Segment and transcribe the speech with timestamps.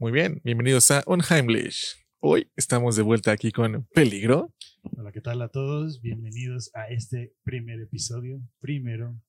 [0.00, 1.96] Muy bien, bienvenidos a Unheimlich.
[2.20, 4.54] Hoy estamos de vuelta aquí con Peligro.
[4.96, 6.00] Hola, ¿qué tal a todos?
[6.00, 8.40] Bienvenidos a este primer episodio.
[8.60, 9.20] Primero.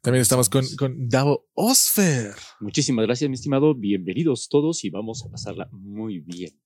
[0.00, 2.34] También estamos con, con Davo Osfer.
[2.58, 3.72] Muchísimas gracias, mi estimado.
[3.76, 6.60] Bienvenidos todos y vamos a pasarla muy bien.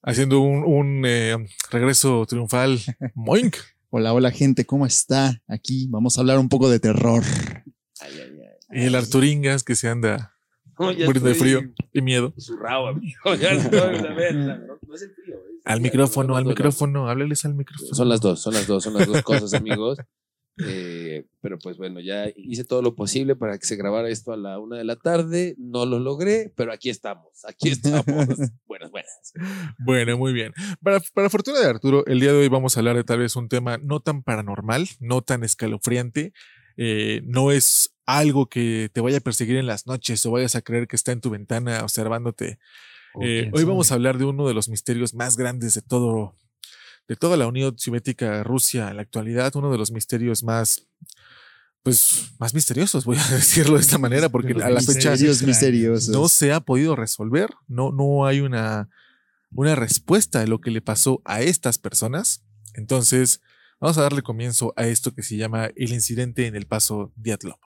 [0.00, 1.36] Haciendo un, un eh,
[1.72, 2.78] regreso triunfal.
[3.16, 3.56] Moink.
[3.90, 5.42] Hola, hola gente, ¿cómo está?
[5.48, 7.24] Aquí vamos a hablar un poco de terror.
[7.98, 8.38] Ay, ay,
[8.70, 8.80] ay.
[8.80, 10.32] Y el Arturingas que se anda
[10.78, 11.60] muriendo de frío
[11.92, 12.32] y miedo.
[12.38, 13.34] Zurrado, amigo.
[13.40, 14.58] Ya estoy, la verdad.
[14.66, 15.36] No, no es el frío.
[15.36, 16.54] es- Al micrófono, no, al no, no.
[16.54, 17.94] micrófono, háblales al micrófono.
[17.94, 19.98] Son las dos, son las dos, son las dos cosas, amigos.
[20.66, 24.36] Eh, pero pues bueno, ya hice todo lo posible para que se grabara esto a
[24.36, 25.54] la una de la tarde.
[25.56, 28.04] No lo logré, pero aquí estamos, aquí estamos.
[28.66, 29.32] buenas, buenas.
[29.78, 30.52] Bueno, muy bien.
[30.82, 33.34] Para, para fortuna de Arturo, el día de hoy vamos a hablar de tal vez
[33.34, 36.34] un tema no tan paranormal, no tan escalofriante.
[36.76, 40.62] eh, no es algo que te vaya a perseguir en las noches o vayas a
[40.62, 42.58] creer que está en tu ventana observándote.
[43.20, 46.34] Eh, hoy vamos a hablar de uno de los misterios más grandes de todo,
[47.08, 50.86] de toda la Unión Soviética, Rusia en la actualidad, uno de los misterios más,
[51.82, 56.08] pues, más misteriosos, voy a decirlo de esta manera, porque a la fecha misteriosos.
[56.08, 58.88] no se ha podido resolver, no, no hay una,
[59.50, 62.42] una respuesta de lo que le pasó a estas personas.
[62.74, 63.42] Entonces,
[63.78, 67.58] vamos a darle comienzo a esto que se llama el incidente en el paso Diatlov.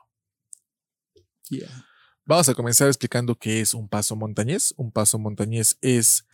[1.51, 1.87] Yeah.
[2.25, 4.75] Vamos a comenzar explicando qué es un paso montañés.
[4.77, 6.27] Un paso montañés es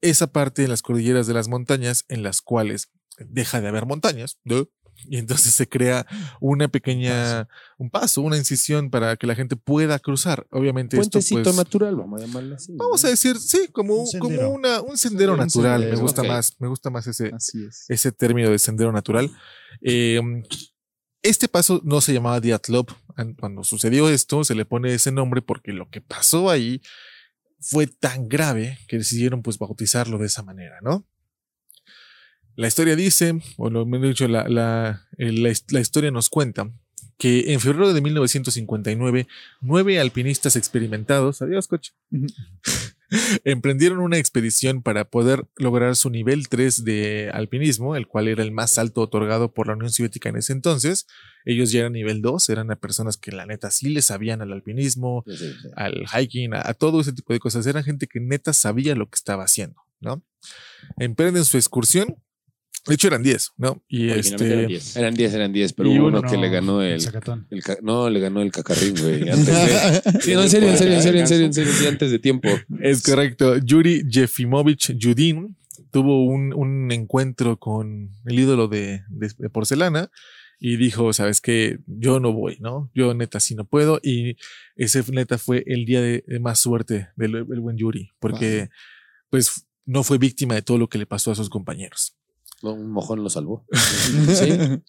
[0.00, 4.38] esa parte de las cordilleras de las montañas en las cuales deja de haber montañas,
[4.44, 4.68] ¿no?
[5.08, 6.06] Y entonces se crea
[6.40, 10.46] una pequeña, un paso, una incisión para que la gente pueda cruzar.
[10.50, 12.74] Obviamente esto Puentecito pues, natural, vamos a llamarlo así.
[12.76, 13.06] Vamos ¿no?
[13.06, 14.50] a decir, sí, como, Un como sendero.
[14.50, 15.80] una, un sendero Un natural.
[15.80, 17.86] sendero, me gusta más, me gusta más ese, es.
[17.88, 19.30] ese término de sendero natural.
[19.80, 20.20] Eh,
[21.22, 22.86] este paso no se llamaba Diatlov.
[23.20, 26.80] An- Cuando sucedió esto, se le pone ese nombre porque lo que pasó ahí
[27.60, 31.06] fue tan grave que decidieron pues bautizarlo de esa manera, ¿no?
[32.56, 36.28] La historia dice, o lo mejor dicho, la, la, eh, la his- la historia nos
[36.28, 36.70] cuenta
[37.16, 39.28] que en febrero de 1959,
[39.60, 41.92] nueve alpinistas experimentados, adiós coche.
[43.44, 48.52] emprendieron una expedición para poder lograr su nivel 3 de alpinismo, el cual era el
[48.52, 51.06] más alto otorgado por la Unión Soviética en ese entonces.
[51.44, 55.24] Ellos ya eran nivel 2, eran personas que la neta sí le sabían al alpinismo,
[55.26, 55.68] Sí, sí, sí.
[55.76, 57.66] al hiking, a, a todo ese tipo de cosas.
[57.66, 60.22] Eran gente que neta sabía lo que estaba haciendo, ¿no?
[60.98, 62.16] Emprenden su excursión.
[62.86, 63.82] De hecho, eran 10, ¿no?
[63.88, 64.46] Y este.
[64.52, 64.96] eran 10.
[64.96, 67.00] Eran 10, eran 10, pero Y hubo uno uno que le ganó el.
[67.00, 67.46] Zacatón.
[67.50, 69.28] el ca- no, le ganó el cacarrín, güey.
[69.28, 70.20] Antes de.
[70.22, 72.48] Sí, no, en serio, en serio, en serio, en serio, en serio, antes de tiempo.
[72.80, 73.58] Es correcto.
[73.58, 75.56] Yuri Yefimovich Yudin
[75.90, 80.10] tuvo un, un encuentro con el ídolo de, de- de porcelana
[80.58, 82.90] y dijo, sabes que yo no voy, ¿no?
[82.94, 83.98] Yo neta sí no puedo.
[84.02, 84.36] Y
[84.76, 88.68] ese neta fue el día de, de más suerte del el buen Yuri, porque
[89.30, 92.16] pues no fue víctima de todo lo que le pasó a sus compañeros.
[92.62, 93.66] Un mojón lo salvó.
[93.72, 94.82] Sí.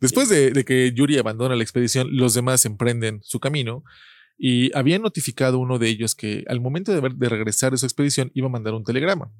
[0.00, 3.84] Después de, de que Yuri abandona la expedición, los demás emprenden su camino
[4.38, 7.84] y habían notificado uno de ellos que al momento de, ver- de regresar de su
[7.84, 9.30] expedición iba a mandar un telegrama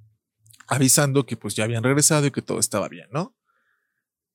[0.69, 3.35] avisando que pues ya habían regresado y que todo estaba bien, ¿no?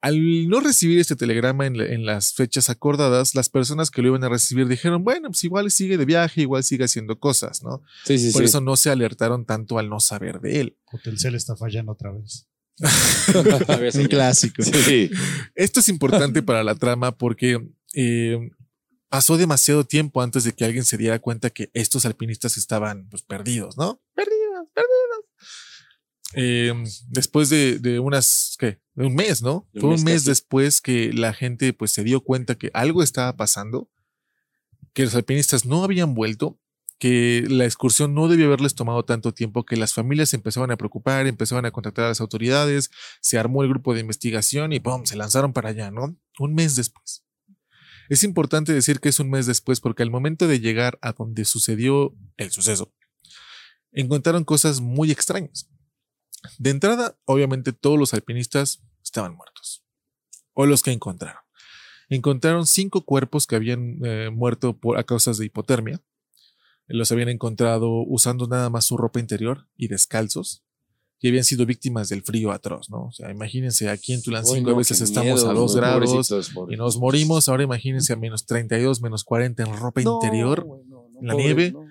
[0.02, 4.10] Al no recibir este telegrama en, la- en las fechas acordadas, las personas que lo
[4.10, 7.84] iban a recibir dijeron, bueno, pues igual sigue de viaje, igual sigue haciendo cosas, ¿no?
[8.04, 8.46] Sí, sí, Por sí.
[8.46, 10.78] eso no se alertaron tanto al no saber de él.
[10.92, 12.48] Hotelcel está fallando otra vez.
[12.80, 14.62] Un clásico.
[14.64, 15.10] Sí.
[15.56, 17.60] Esto es importante para la trama porque
[17.94, 18.52] eh,
[19.10, 23.24] pasó demasiado tiempo antes de que alguien se diera cuenta que estos alpinistas estaban pues,
[23.24, 24.02] perdidos, ¿no?
[24.14, 25.26] Perdidos, perdidos.
[26.34, 26.74] Eh,
[27.08, 28.80] después de, de unas, ¿qué?
[28.94, 29.68] De un mes, ¿no?
[29.74, 30.30] De Fue un mes mes casi.
[30.30, 33.90] después que la gente pues se dio cuenta que algo estaba pasando,
[34.94, 36.60] que los alpinistas no habían vuelto,
[37.00, 41.28] que la excursión no debió haberles tomado tanto tiempo, que las familias empezaban a preocupar,
[41.28, 42.90] empezaban a contactar a las autoridades,
[43.22, 45.06] se armó el grupo de investigación y ¡pum!
[45.06, 46.18] se lanzaron para allá, ¿no?
[46.40, 47.24] Un mes después.
[48.10, 51.46] Es importante decir que es un mes después porque al momento de llegar a donde
[51.46, 52.94] sucedió el suceso,
[53.92, 55.70] encontraron cosas muy extrañas.
[56.58, 59.84] De entrada, obviamente todos los alpinistas estaban muertos,
[60.54, 61.42] o los que encontraron.
[62.10, 66.02] Encontraron cinco cuerpos que habían eh, muerto por, a causas de hipotermia.
[66.88, 70.64] Los habían encontrado usando nada más su ropa interior y descalzos
[71.20, 73.06] y habían sido víctimas del frío atroz, ¿no?
[73.06, 76.10] O sea, imagínense, aquí en Tulancingo no, a veces estamos miedo, a 2 güey, grados
[76.12, 80.64] pobrecitos, y nos morimos, ahora imagínense a menos 32, menos 40 en ropa No, interior.
[80.64, 81.72] güey, no, no, en la pobre, nieve.
[81.72, 81.86] no.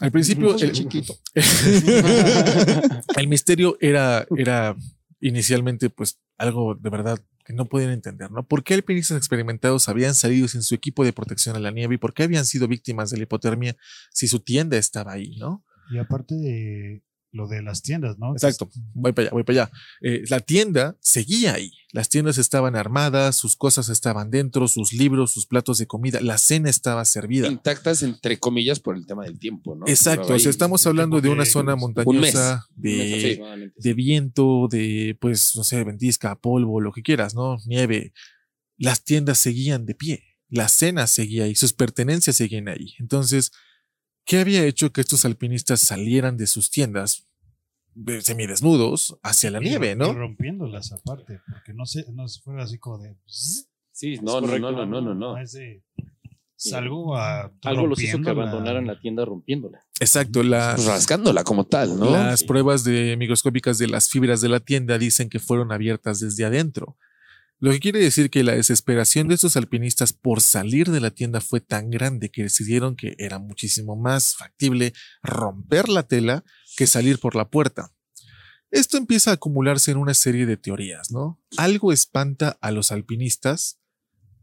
[0.00, 1.14] Al principio, el, chiquito.
[3.16, 4.74] el misterio era, era
[5.20, 8.46] inicialmente, pues, algo de verdad que no podían entender, ¿no?
[8.46, 11.98] ¿Por qué alpinistas experimentados habían salido sin su equipo de protección a la nieve y
[11.98, 13.76] por qué habían sido víctimas de la hipotermia
[14.12, 15.64] si su tienda estaba ahí, ¿no?
[15.90, 18.32] Y aparte de lo de las tiendas, ¿no?
[18.32, 19.72] Exacto, voy para allá, voy para allá.
[20.02, 21.70] Eh, la tienda seguía ahí.
[21.92, 26.38] Las tiendas estaban armadas, sus cosas estaban dentro, sus libros, sus platos de comida, la
[26.38, 27.48] cena estaba servida.
[27.48, 29.86] Intactas, entre comillas, por el tema del tiempo, ¿no?
[29.88, 33.02] Exacto, Pero o sea, ahí- estamos hablando de una de zona un montañosa, mes, de,
[33.08, 33.74] Aproximadamente.
[33.78, 37.58] de viento, de, pues, no sé, ventisca, polvo, lo que quieras, ¿no?
[37.66, 38.12] Nieve.
[38.76, 42.94] Las tiendas seguían de pie, la cena seguía ahí, sus pertenencias seguían ahí.
[42.98, 43.50] Entonces,
[44.24, 47.26] ¿qué había hecho que estos alpinistas salieran de sus tiendas
[48.06, 50.12] eh, semidesnudos hacia la Y nieve, y ¿no?
[50.12, 53.16] rompiéndolas aparte, porque no sé, no se fuera así como de.
[53.26, 55.38] Sí, no, no, no, no, no, no, no.
[55.38, 55.82] es de,
[56.56, 57.52] salgo a.
[57.64, 59.84] Algo los hizo que abandonaran la tienda rompiéndola.
[59.98, 62.10] Exacto, la, Pues rascándola como tal, ¿no?
[62.10, 62.46] Las Sí.
[62.46, 66.96] pruebas de microscópicas de las fibras de la tienda dicen que fueron abiertas desde adentro.
[67.60, 71.40] Lo que quiere decir que la desesperación de estos alpinistas por salir de la tienda
[71.42, 76.42] fue tan grande que decidieron que era muchísimo más factible romper la tela
[76.76, 77.92] que salir por la puerta.
[78.70, 81.38] Esto empieza a acumularse en una serie de teorías, ¿no?
[81.56, 83.80] Algo espanta a los alpinistas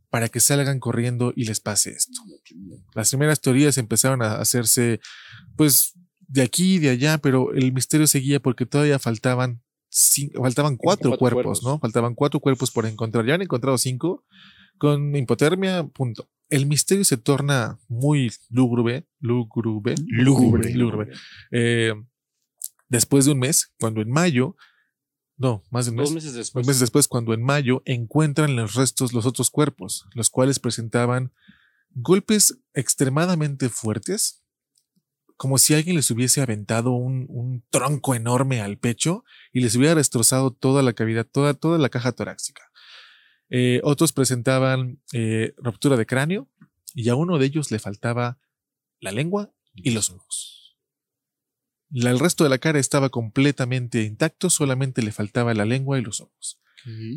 [0.10, 2.22] para que salgan corriendo y les pase esto.
[2.94, 5.00] Las primeras teorías empezaron a hacerse,
[5.56, 5.94] pues,
[6.28, 9.63] de aquí y de allá, pero el misterio seguía porque todavía faltaban,
[10.36, 11.63] faltaban cuatro, Cuatro cuerpos, cuerpos.
[11.63, 11.80] ¿no?
[11.80, 13.25] Faltaban cuatro cuerpos por encontrar.
[13.25, 14.24] Ya han encontrado cinco
[14.78, 16.30] con hipotermia, punto.
[16.50, 20.74] El misterio se torna muy lúgubre, lúgubre, Lúgubre.
[20.74, 21.12] lúgubre.
[21.51, 21.94] Eh,
[22.88, 24.56] después de un mes, cuando en mayo,
[25.36, 26.68] no, más de un mes, Dos meses Dos después.
[26.68, 31.34] meses después, cuando en mayo encuentran los restos los otros cuerpos, los cuales presentaban
[31.92, 34.44] golpes extremadamente fuertes,
[35.38, 39.24] como si alguien les hubiese aventado un, tronco enorme al pecho
[39.54, 42.63] y les hubiera destrozado toda la cavidad, toda, la caja torácica.
[43.50, 46.50] Eh, otros presentaban eh, ruptura de cráneo
[46.94, 48.39] y a uno de ellos le faltaba
[49.00, 50.78] la lengua y los ojos.
[51.92, 56.19] El resto de la cara estaba completamente intacto, solamente le faltaba la lengua y los
[56.19, 56.60] ojos.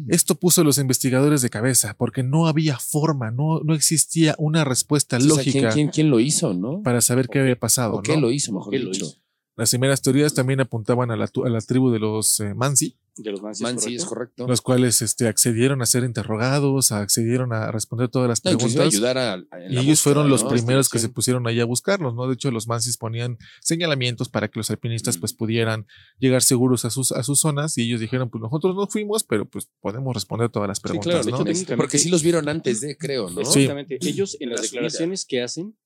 [0.08, 4.64] Esto puso a los investigadores de cabeza porque no había forma, no, no existía una
[4.64, 6.82] respuesta lógica ¿quién, quién, quién lo hizo, no?
[6.82, 7.94] para saber qué había pasado.
[7.94, 8.22] ¿O qué ¿no?
[8.22, 9.14] lo hizo, mejor ¿Qué lo hizo?
[9.56, 13.30] Las primeras teorías también apuntaban a la, a la tribu de los eh, Mansi, De
[13.30, 14.44] los Mansis, Man, sí, es ¿correcto?
[14.44, 14.46] correcto.
[14.48, 18.86] los cuales este, accedieron a ser interrogados, accedieron a responder todas las No, preguntas.
[18.86, 19.36] ayudar a,
[19.68, 20.48] Y ellos búsqueda, fueron los ¿no?
[20.50, 22.26] primeros que se pusieron ahí a buscarlos, ¿no?
[22.28, 25.20] De hecho, los Mansis ponían señalamientos para que los alpinistas Mm.
[25.20, 25.86] pues pudieran
[26.18, 29.44] llegar seguros a sus, a sus zonas y ellos dijeron, pues nosotros no fuimos, pero
[29.48, 31.50] pues podemos responder todas las Sí, preguntas, claro, ¿no?
[31.50, 33.44] hecho, porque sí los vieron antes de, creo, ¿no?
[33.44, 33.60] Sí.
[33.62, 33.98] Exactamente.
[34.02, 34.80] Ellos en las la subida.
[34.82, 35.76] declaraciones que hacen,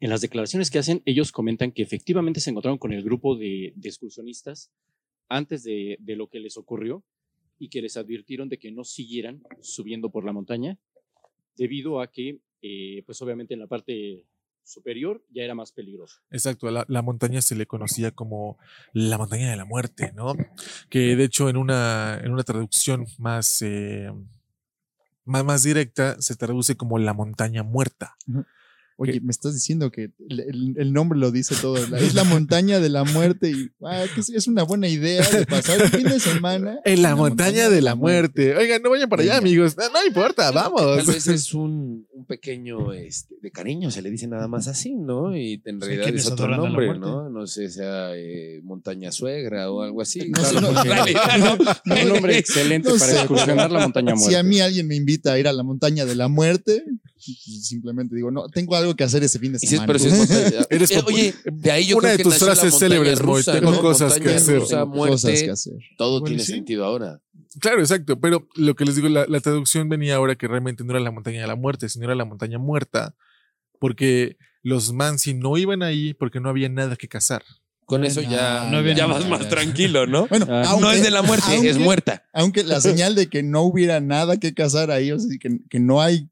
[0.00, 3.72] en las declaraciones que hacen, ellos comentan que efectivamente se encontraron con el grupo de,
[3.76, 4.70] de excursionistas
[5.28, 7.04] antes de, de lo que les ocurrió
[7.58, 10.78] y que les advirtieron de que no siguieran subiendo por la montaña
[11.56, 14.24] debido a que, eh, pues obviamente en la parte
[14.62, 16.20] superior ya era más peligroso.
[16.30, 18.58] Exacto, a la, la montaña se le conocía como
[18.92, 20.34] la montaña de la muerte, ¿no?
[20.90, 24.12] Que de hecho en una, en una traducción más, eh,
[25.24, 28.16] más, más directa se traduce como la montaña muerta.
[29.00, 29.20] Oye, ¿Qué?
[29.20, 31.76] me estás diciendo que el, el- el nombre lo dice todo.
[31.86, 35.22] la- Es la montaña de la muerte y ah, que es, es una buena idea
[35.30, 36.80] de pasar el fin de semana.
[36.84, 38.56] En la montaña de la muerte.
[38.56, 39.76] Oigan, no vayan para allá, amigos.
[39.76, 41.06] No, no importa, Tal vamos.
[41.06, 45.36] vez es un, un pequeño este, de cariño, se le dice nada más así, ¿no?
[45.36, 47.00] Y en realidad es otro nombre, muerte.
[47.06, 47.30] ¿no?
[47.30, 50.28] No sé, sea eh, montaña suegra o algo así.
[50.30, 51.94] No Claro, no, realidad, ¿no?
[52.02, 54.28] Un nombre excelente No para sé, excursionar la montaña muerta.
[54.30, 57.66] Si a mí alguien me invita a ir a la montaña de la muerte, pues,
[57.66, 59.86] simplemente digo, no, tengo algo que hacer ese fin de semana.
[59.86, 60.14] pero si es
[60.70, 63.70] Eres Eh, Oye, de ahí yo Una creo de que tus frases célebres, Moy, tengo
[63.72, 63.80] ¿no?
[63.80, 64.58] cosas que Montaña hacer.
[64.60, 65.72] rusa, Tengo cosas muerte, que hacer.
[65.96, 66.52] todo Bueno, tiene sí.
[66.52, 67.20] sentido ahora.
[67.60, 68.20] Claro, exacto.
[68.20, 71.10] Pero lo que les digo, la, la traducción venía ahora que realmente no era la
[71.10, 73.14] montaña de la muerte, sino era la montaña muerta,
[73.78, 77.42] porque los Mansi no iban ahí porque no había nada que cazar.
[77.86, 79.18] Con eso ya, No ya nada.
[79.18, 80.26] vas más tranquilo, ¿no?
[80.26, 82.22] Bueno, Ah, aunque, no es de la muerte, aunque- es muerta.
[82.34, 85.80] aunque la señal de que no hubiera nada que cazar ahí, o sea, que, que
[85.80, 86.28] no hay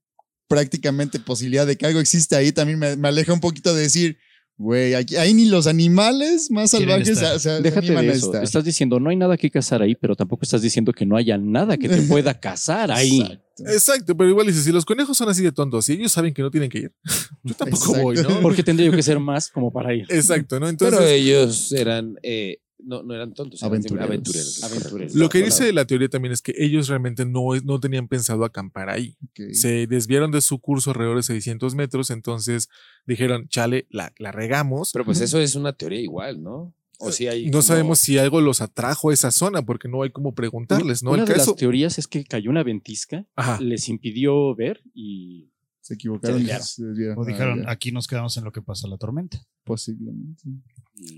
[0.48, 4.18] prácticamente posibilidad de que algo existe ahí, también me, me aleja un poquito de decir,
[4.58, 7.18] güey, aquí- ahí ni los animales más salvajes
[7.62, 8.26] Déjate de eso.
[8.26, 8.42] estar.
[8.44, 11.36] Estás diciendo no hay nada que cazar ahí, pero tampoco estás diciendo que no haya
[11.36, 13.20] nada que te pueda cazar ahí.
[13.20, 13.42] Exacto.
[13.72, 16.42] Exacto, pero igual dices, si los conejos son así de tontos y ellos saben que
[16.42, 16.92] no tienen que ir,
[17.42, 18.02] yo tampoco Exacto.
[18.02, 18.40] voy, ¿no?
[18.40, 20.04] ¿Por qué tendría yo que ser más como para ir?
[20.10, 20.68] Exacto, ¿no?
[20.68, 24.04] Entonces, Pero ellos eran, eh, no, no eran tontos, eran Aventureros.
[24.08, 24.64] aventureros.
[24.64, 25.14] Aventureros.
[25.14, 28.88] lo que dice la teoría también es que ellos realmente no, no tenían pensado acampar
[28.90, 29.16] ahí.
[29.52, 32.68] Se desviaron de su curso alrededor de 600 metros, entonces
[33.06, 34.90] dijeron, chale, la, la regamos.
[34.92, 36.74] Pero pues eso es una teoría igual, ¿no?
[36.98, 40.02] O si hay No como- sabemos si algo los atrajo a esa zona porque no
[40.02, 41.10] hay como preguntarles, ¿no?
[41.10, 41.50] Una El de caso.
[41.50, 43.60] las teorías es que cayó una ventisca, Ajá.
[43.60, 45.50] les impidió ver y
[45.82, 46.38] Se equivocaron.
[46.38, 46.66] Se y desviaron.
[46.66, 47.18] se desviaron.
[47.18, 47.70] O Ah, dijeron, ya.
[47.70, 49.38] aquí nos quedamos en lo que pasa la tormenta.
[49.64, 50.42] Posiblemente.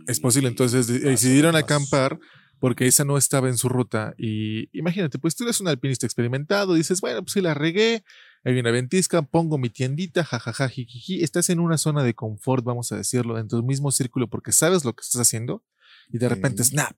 [0.07, 0.49] Es posible.
[0.49, 2.19] Entonces Pasó, decidieron acampar
[2.59, 4.15] porque esa no estaba en su ruta.
[4.19, 8.05] Y imagínate, pues tú eres un alpinista experimentado, dices, bueno, pues si la regué,
[8.45, 11.23] hay una ventisca, pongo mi tiendita, jajaja, jijiji.
[11.23, 14.85] Estás en una zona de confort, vamos a decirlo, dentro del mismo círculo porque sabes
[14.85, 15.65] lo que estás haciendo
[16.11, 16.97] y de repente, snap,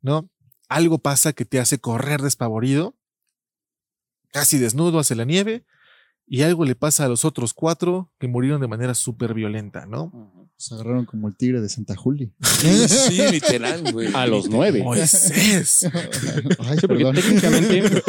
[0.00, 0.30] ¿no?
[0.68, 2.96] Algo pasa que te hace correr despavorido,
[4.32, 5.64] casi desnudo hacia la nieve.
[6.28, 10.45] Y algo le pasa a los otros cuatro que murieron de manera súper violenta, ¿no?
[10.58, 12.30] Se agarraron como el tigre de Santa Julia.
[12.56, 14.08] Sí, sí, literal, güey.
[14.14, 14.82] a los nueve.
[14.82, 15.84] Moisés.
[16.58, 17.14] Ay, Sí, porque perdón.
[17.16, 18.02] técnicamente,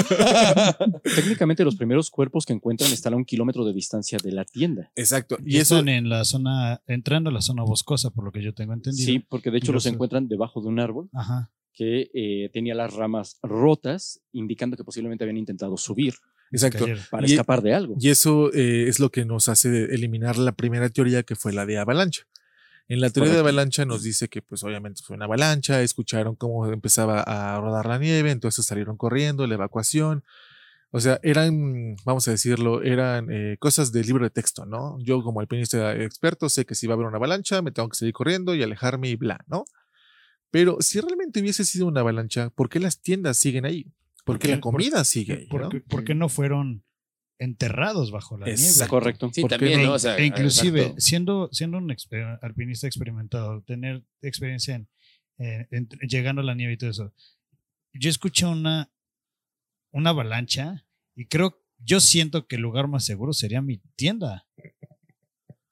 [1.15, 4.91] técnicamente los primeros cuerpos que encuentran están a un kilómetro de distancia de la tienda.
[4.95, 5.37] Exacto.
[5.45, 8.41] Y Y eso, están en la zona, entrando a la zona boscosa, por lo que
[8.43, 9.05] yo tengo entendido.
[9.05, 11.51] Sí, porque de hecho los los- encuentran debajo de un árbol Ajá.
[11.73, 16.13] que eh, tenía las ramas rotas, indicando que posiblemente habían intentado subir
[16.51, 16.85] exacto.
[17.09, 17.95] Para Y- escapar de algo.
[17.99, 21.65] Y eso eh, es lo que nos hace eliminar la primera teoría que fue la
[21.65, 22.23] de avalancha.
[22.89, 26.65] En la teoría de avalancha nos dice que pues obviamente fue una avalancha, escucharon cómo
[26.67, 30.23] empezaba a rodar la nieve, entonces salieron corriendo, la evacuación.
[30.91, 34.97] O sea, eran, vamos a decirlo, eran eh, cosas del libro de texto, ¿no?
[35.01, 37.97] Yo como alpinista experto sé que si va a haber una avalancha, me tengo que
[37.97, 39.65] seguir corriendo y alejarme y bla, ¿no?
[40.49, 43.91] Pero si realmente hubiese sido una avalancha, ¿por qué las tiendas siguen ahí?
[44.27, 45.47] ¿Por qué la Porque- comida sigue ahí?
[45.47, 45.69] ¿Por, ¿no?
[45.69, 46.83] qué- por qué no fueron
[47.39, 48.61] enterrados bajo la nieve?
[48.61, 48.89] Exacto.
[48.91, 49.29] Correcto.
[49.33, 49.87] Sí, ¿Por qué también, no?
[49.87, 49.93] ¿no?
[49.93, 51.01] O sea, E inclusive, exacto.
[51.01, 54.87] siendo, siendo un exper- alpinista experimentado, tener experiencia en,
[55.39, 57.13] en- en- llegando a la nieve y todo eso,
[57.93, 58.91] yo escuché una,
[59.91, 64.47] una avalancha y creo, yo siento que el lugar más seguro sería mi tienda.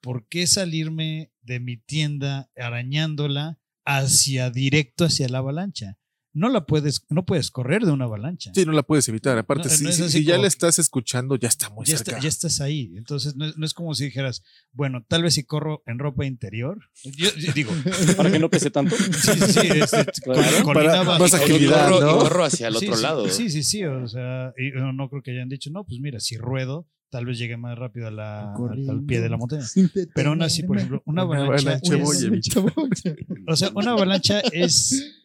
[0.01, 5.97] ¿Por qué salirme de mi tienda arañándola hacia directo hacia la avalancha?
[6.37, 8.51] No la puedes, no puedes correr de una avalancha.
[8.53, 9.37] Sí, no la puedes evitar.
[9.37, 12.11] Aparte, No, si, no si- si ya la estás escuchando, ya está muy ya, cerca.
[12.11, 12.91] está- ya estás ahí.
[12.97, 16.25] Entonces, no es, no es como si dijeras, bueno, tal vez si corro en ropa
[16.25, 16.77] interior.
[17.05, 17.71] Yo, yo digo,
[18.17, 18.95] Para que no pese tanto.
[18.97, 20.63] sí, sí, sí, este, con- Claro.
[20.65, 23.29] colina Para- más Y agilidad, y corro hacia el Sí, otro sí, lado.
[23.29, 23.85] Sí, sí, sí.
[23.85, 27.25] O sea, y no, no creo que hayan dicho, no, pues mira, si ruedo, tal
[27.25, 29.63] vez llegue más rápido a la, al, pie de la montaña.
[30.13, 31.75] Pero aún así, por ejemplo, una Una avalancha.
[31.75, 32.57] es-
[33.47, 35.21] o sea, una avalancha es.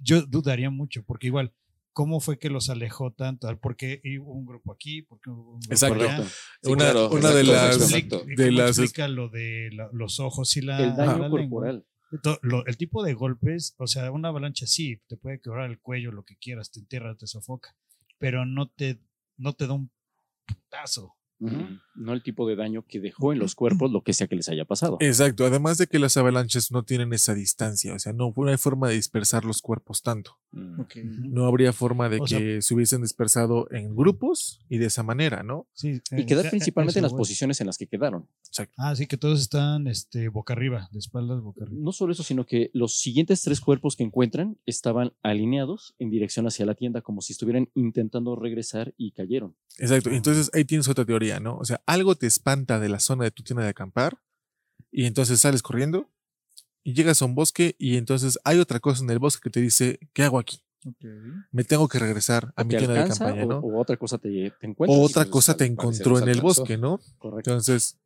[0.00, 1.52] Yo dudaría mucho, porque igual,
[1.92, 3.48] ¿cómo fue que los alejó tanto?
[3.58, 5.02] ¿Por qué hubo un grupo aquí?
[5.02, 6.04] ¿Por qué hubo un grupo Exacto.
[6.04, 6.24] allá?
[6.24, 7.76] Sí, una, claro, una de exacto, las.
[7.92, 8.22] exacto.
[8.26, 11.28] ¿Y de cómo las explica lo de la- los ojos y la, El daño la
[11.30, 11.86] corporal.
[12.42, 16.10] Lo- el tipo de golpes, o sea, una avalancha sí, te puede quebrar el cuello,
[16.12, 17.74] lo que quieras, te entierra, te sofoca,
[18.18, 18.98] pero no te,
[19.36, 19.90] no te da un
[20.46, 21.14] putazo.
[21.40, 21.78] Ujú.
[21.98, 24.48] No el tipo de daño que dejó en los cuerpos, lo que sea que les
[24.48, 24.96] haya pasado.
[25.00, 25.44] Exacto.
[25.44, 27.92] Además de que las avalanchas no tienen esa distancia.
[27.94, 30.38] O sea, no, no hay forma de dispersar los cuerpos tanto.
[30.52, 30.82] Mm.
[31.32, 35.42] No habría forma de O que se hubiesen dispersado en grupos y de esa manera,
[35.42, 35.66] ¿no?
[35.74, 37.18] Sí, Y eh, quedar eh, principalmente en las voy.
[37.18, 38.28] posiciones en las que quedaron.
[38.76, 41.78] Ah, sí, que todos están este, boca arriba, de espaldas boca arriba.
[41.80, 46.46] No solo eso, sino que los siguientes tres cuerpos que encuentran estaban alineados en dirección
[46.46, 49.54] hacia la tienda, como si estuvieran intentando regresar y cayeron.
[49.78, 50.10] Exacto.
[50.10, 51.56] Entonces ahí tienes otra teoría, ¿no?
[51.56, 54.18] O sea, algo te espanta de la zona de tu tienda de acampar
[54.92, 56.08] y entonces sales corriendo
[56.84, 59.60] y llegas a un bosque y entonces hay otra cosa en el bosque que te
[59.60, 60.60] dice, ¿qué hago aquí?
[61.50, 63.58] Me tengo que regresar a mi ¿Te tienda de campaña, o, ¿no?
[63.58, 64.28] o otra cosa te,
[64.60, 65.00] te O encuentras?
[65.00, 67.00] otra pues, cosa te encontró en el bosque, ¿no?
[67.18, 67.50] Correcto.
[67.50, 67.98] Entonces,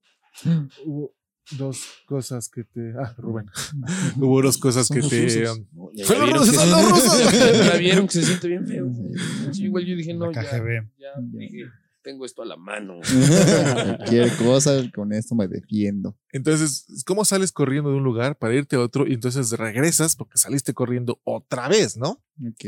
[0.87, 1.15] hubo
[1.59, 2.95] dos cosas que te...
[2.99, 3.47] Ah, Rubén.
[4.17, 5.51] hubo dos cosas que te...
[5.51, 7.39] um, No, ya- ¡Fue ya los vieron rusos, que!
[7.67, 8.87] Ya vieron que se siente bien feo.
[9.53, 10.89] Sí, igual yo dije, no, ya, KGB.
[10.99, 11.65] ya dije,
[12.03, 13.01] tengo esto a la mano.
[13.99, 16.17] Cualquier cosa, con esto me defiendo.
[16.31, 20.39] Entonces, ¿cómo sales corriendo de un lugar para irte a otro y entonces regresas porque
[20.39, 22.23] saliste corriendo otra vez, ¿no?
[22.47, 22.65] Ok.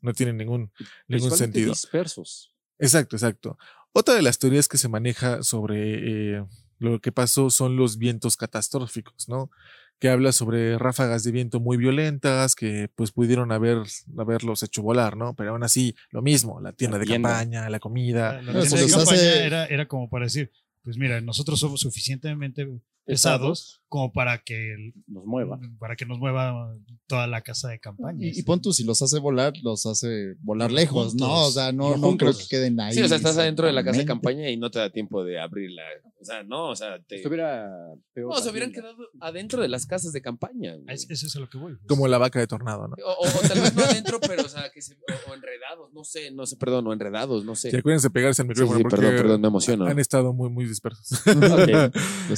[0.00, 0.70] No tiene ningún,
[1.08, 1.70] ningún sentido.
[1.70, 2.54] dispersos.
[2.78, 3.58] Exacto, exacto.
[3.92, 6.44] Otra de las teorías que se maneja sobre eh,
[6.78, 9.50] lo que pasó son los vientos catastróficos, ¿no?
[9.98, 13.78] Que habla sobre ráfagas de viento muy violentas que pues pudieron haber,
[14.18, 15.34] haberlos hecho volar, ¿no?
[15.34, 17.28] Pero aún así, lo mismo, la tienda La de tienda.
[17.30, 18.34] campaña, la comida.
[18.42, 20.50] La, tienda se de campaña hace- era, era como para decir,
[20.82, 22.68] pues mira, nosotros somos suficientemente
[23.06, 25.58] pesados como para que Nos mueva.
[25.78, 28.26] para que nos mueva toda la casa de campaña.
[28.26, 31.46] Y, y pon tú, si los hace volar, los hace volar lejos, ¿no?
[31.46, 32.92] O sea, no, No no creo que queden ahí.
[32.94, 35.22] Sí, o sea, estás adentro de la casa de campaña y no te da tiempo
[35.24, 35.82] de abrirla.
[36.20, 37.16] O sea, no, o sea, te...
[37.16, 37.70] Estuviera
[38.12, 38.34] peor.
[38.34, 40.74] No, se hubieran quedado adentro de las casas de campaña.
[40.88, 41.74] es- Eso es a lo que voy.
[41.76, 41.86] pues.
[41.86, 42.96] Como la vaca de tornado, ¿no?
[43.04, 45.92] O, o- o tal vez no adentro, pero o sea, que se, o, o enredados,
[45.94, 47.70] no sé, no sé, perdón, o enredados, no sé.
[47.70, 49.86] Sí, acuérdense pegarse al micrófono sí, porque perdón, perdón, me emociono.
[49.86, 51.20] han estado muy, muy dispersos.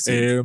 [0.07, 0.43] Eh,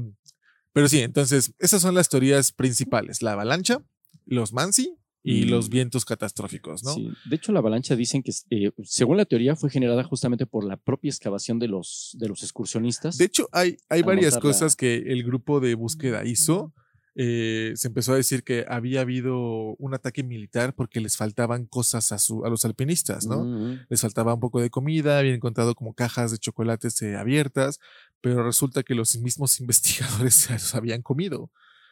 [0.74, 3.22] pero sí, entonces, esas son las teorías principales.
[3.22, 3.82] La avalancha,
[4.26, 5.50] los Mansi y Mm.
[5.52, 6.94] los vientos catastróficos, ¿no?
[6.96, 10.66] Sí, De hecho, la avalancha dicen que, eh, según la teoría, fue generada justamente por
[10.66, 13.18] la propia excavación de los, de los excursionistas.
[13.18, 16.74] De hecho, hay, hay varias la- cosas que el grupo de búsqueda hizo.
[17.16, 19.38] Eh, se empezó a decir que había habido
[19.78, 23.42] un ataque militar porque les faltaban cosas a, su, a los alpinistas, ¿no?
[23.44, 23.78] Ujú.
[23.88, 27.78] Les faltaba un poco de comida, habían encontrado como cajas de chocolates eh, abiertas,
[28.24, 31.52] pero resulta que los mismos investigadores se los habían comido.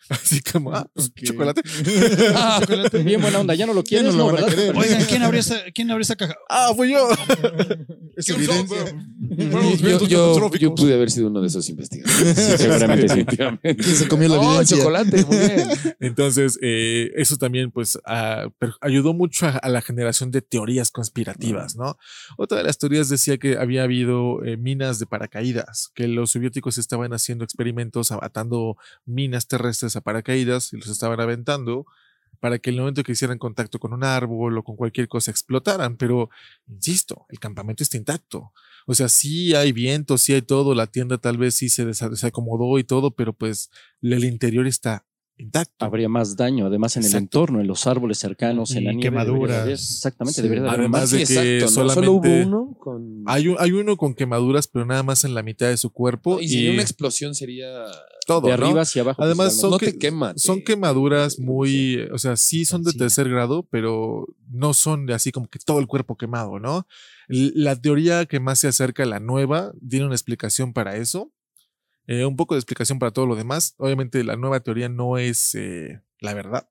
[0.10, 1.24] Así como, ah, pues, Ok.
[1.24, 1.62] chocolate.
[2.36, 4.50] Ah, chocolate, bien buena onda, ya no lo quieres, no lo ¿no, a
[5.08, 6.36] ¿quién abrió esa, quién abrió esa caja?
[6.50, 7.08] ah, fui yo.
[8.17, 8.77] Es evidencia.
[9.29, 12.36] Yo, yo- yo pude haber sido uno de esos investigadores.
[12.38, 13.15] Sí, seguramente sí.
[13.15, 13.75] Definitivamente.
[13.77, 14.77] ¿Quién se comió la Oh, evidencia?
[14.77, 15.70] chocolate, muy bien.
[16.00, 20.91] Entonces, eh, eso también, pues, ah, per- ayudó mucho a, a la generación de teorías
[20.91, 21.98] conspirativas, ¿no?
[22.38, 26.77] Otra de las teorías decía que había habido eh, minas de paracaídas, que los soviéticos
[26.77, 31.86] estaban haciendo experimentos a- atando minas terrestres a paracaídas y los estaban aventando
[32.40, 35.96] para que el momento que hicieran contacto con un árbol o con cualquier cosa explotaran.
[35.98, 36.30] Pero,
[36.68, 38.51] insisto, el campamento está intacto.
[38.88, 42.16] O sea, sí hay viento, sí hay todo, la tienda tal vez sí se, desa-
[42.16, 43.70] se acomodó y todo, pero pues
[44.01, 45.06] el interior está
[45.42, 45.86] intacto.
[45.86, 49.04] Habría más daño, además en el entorno, en los árboles cercanos, en Y la nieve.
[49.10, 49.68] quemaduras.
[49.68, 50.42] Exactamente, Sí.
[50.44, 51.12] debería de haber Además más.
[51.12, 51.90] de Sí, que exacto, ¿no?
[51.94, 53.24] Solo hubo uno con.
[53.25, 56.40] Hay, un- hay uno con quemaduras, pero nada más en la mitad de su cuerpo.
[56.40, 57.68] y y si una explosión sería.
[58.27, 58.66] todo, de ¿no?
[58.66, 59.24] arriba hacia abajo.
[59.24, 62.94] Además, son, No que- te quema, son quemaduras muy, eh, o sea, sí son de
[62.94, 66.86] tercer grado, pero no son de así como que todo el cuerpo quemado, ¿no?
[67.27, 71.32] La teoría que más se acerca a la nueva tiene una explicación para eso,
[72.11, 73.74] eh, un poco de explicación para todo lo demás.
[73.77, 76.67] Obviamente la nueva teoría no es eh, la verdad,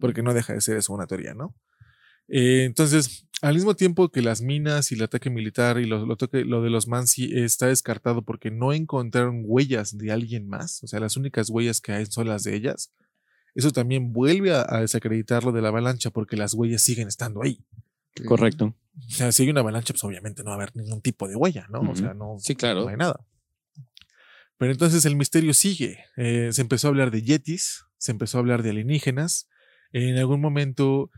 [0.00, 1.54] porque no deja de ser eso una teoría, ¿no?
[2.28, 6.16] Eh, entonces, al mismo tiempo que las minas y el ataque militar y lo, lo,
[6.16, 10.86] toque- lo de los Mansi está descartado porque no encontraron huellas de alguien más, o
[10.88, 12.92] sea, las únicas huellas que hay son las de ellas,
[13.54, 17.42] eso también vuelve a, a desacreditar lo de la avalancha porque las huellas siguen estando
[17.42, 17.64] ahí.
[18.26, 18.74] Correcto.
[19.08, 21.36] O sea, si hay una avalancha, pues obviamente no va a haber ningún tipo de
[21.36, 21.80] huella, ¿no?
[21.90, 22.82] O sea, no, Sí, claro.
[22.82, 23.20] no hay nada.
[24.58, 26.04] Pero entonces el misterio sigue.
[26.16, 29.48] Eh, se empezó a hablar de yetis, se empezó a hablar de alienígenas.
[29.92, 31.10] En algún momento,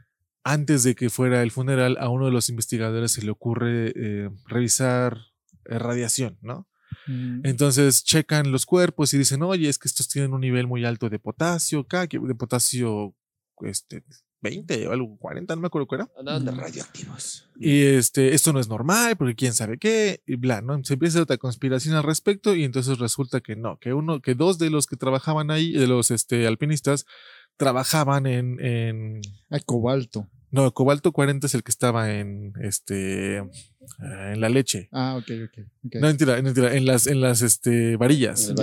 [0.45, 4.31] antes de que fuera el funeral, a uno de los investigadores se le ocurre eh,
[4.47, 5.19] revisar
[5.67, 6.69] eh, radiación, ¿no?
[7.07, 7.41] Mm.
[7.45, 11.09] Entonces checan los cuerpos y dicen, oye, es que estos tienen un nivel muy alto
[11.09, 13.15] de potasio, de potasio
[13.61, 14.05] este,
[14.41, 16.11] 20 o algo 40, no me acuerdo cuál era.
[16.19, 17.49] Andaban de radioactivos.
[17.59, 20.83] Y este, esto no es normal, porque quién sabe qué, y bla, ¿no?
[20.85, 24.59] Se empieza otra conspiración al respecto, y entonces resulta que no, que uno, que dos
[24.59, 27.07] de los que trabajaban ahí, de los este, alpinistas,
[27.57, 29.21] trabajaban en, en
[29.51, 30.29] Ah, cobalto.
[30.51, 34.89] No, cobalto 40 es el que estaba en este eh, en la leche.
[34.93, 35.67] Ah, ok, ok.
[35.87, 35.95] ok.
[35.95, 38.61] No, mentira, mentira, en las, en las este, varillas, En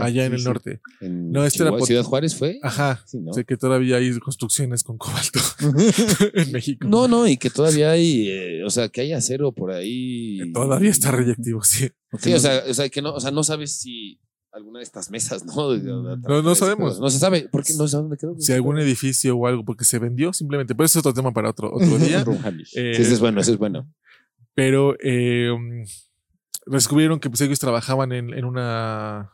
[0.00, 0.44] allá en sí, el sí.
[0.44, 0.80] norte.
[1.00, 2.58] En No, este era Ciudad Juárez fue.
[2.62, 3.02] Ajá.
[3.06, 3.32] Sí, ¿no?
[3.32, 5.40] Sé que todavía hay construcciones con cobalto
[6.34, 6.86] en México.
[6.86, 10.52] No, no, y que todavía hay, eh, o sea, que hay acero por ahí.
[10.52, 11.90] Todavía está radiactivo, sí.
[12.18, 14.19] Sí, o sea, o sea, que no, o sea, no sabes si
[14.52, 15.76] alguna de estas mesas, ¿no?
[15.76, 17.00] No, no sabemos.
[17.00, 18.34] No se sabe, porque no se sabe dónde quedó.
[18.38, 20.74] Si algún edificio o algo, porque se vendió simplemente.
[20.74, 22.24] Pero eso es otro tema para otro, otro día.
[22.74, 23.88] Eh, Sí, ese es bueno, ese es bueno.
[24.54, 25.50] pero eh,
[26.66, 29.30] descubrieron que pues, ellos trabajaban en, en una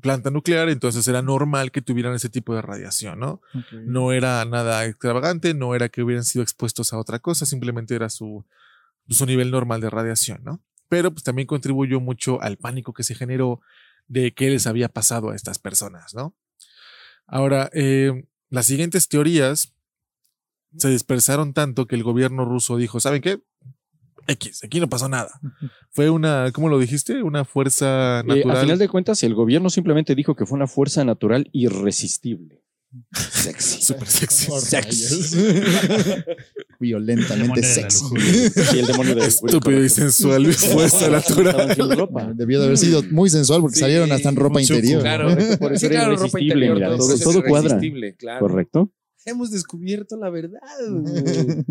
[0.00, 3.42] planta nuclear, entonces era normal que tuvieran ese tipo de radiación, ¿no?
[3.84, 8.08] No era nada extravagante, no era que hubieran sido expuestos a otra cosa, simplemente era
[8.08, 8.44] su,
[9.10, 10.62] su nivel normal de radiación, ¿no?
[10.88, 13.60] Pero pues también contribuyó mucho al pánico que se generó
[14.08, 16.34] de qué les había pasado a estas personas, ¿no?
[17.26, 19.72] Ahora, eh, las siguientes teorías
[20.76, 23.40] se dispersaron tanto que el gobierno ruso dijo, ¿saben qué?
[24.26, 25.40] X, aquí no pasó nada.
[25.90, 27.22] Fue una, ¿cómo lo dijiste?
[27.22, 28.56] Una fuerza Eh, natural.
[28.56, 32.61] a final de cuentas, el gobierno simplemente dijo que fue una fuerza natural irresistible.
[33.12, 33.82] Sexy.
[33.82, 34.50] Súper sexy.
[34.60, 35.36] Sexy.
[36.80, 38.04] Violentamente sexy.
[38.74, 41.74] Y el demonio de Estúpido y sensual fuerza natural.
[42.34, 45.00] Debió de haber sido muy sensual porque Sí, salieron hasta en ropa interior.
[45.02, 45.28] Claro,
[45.58, 47.80] Por eso sí, era claro, ropa interior, todo, todo- todo cuadra.
[48.18, 48.40] claro.
[48.40, 48.90] Correcto.
[49.24, 50.60] Hemos descubierto la verdad.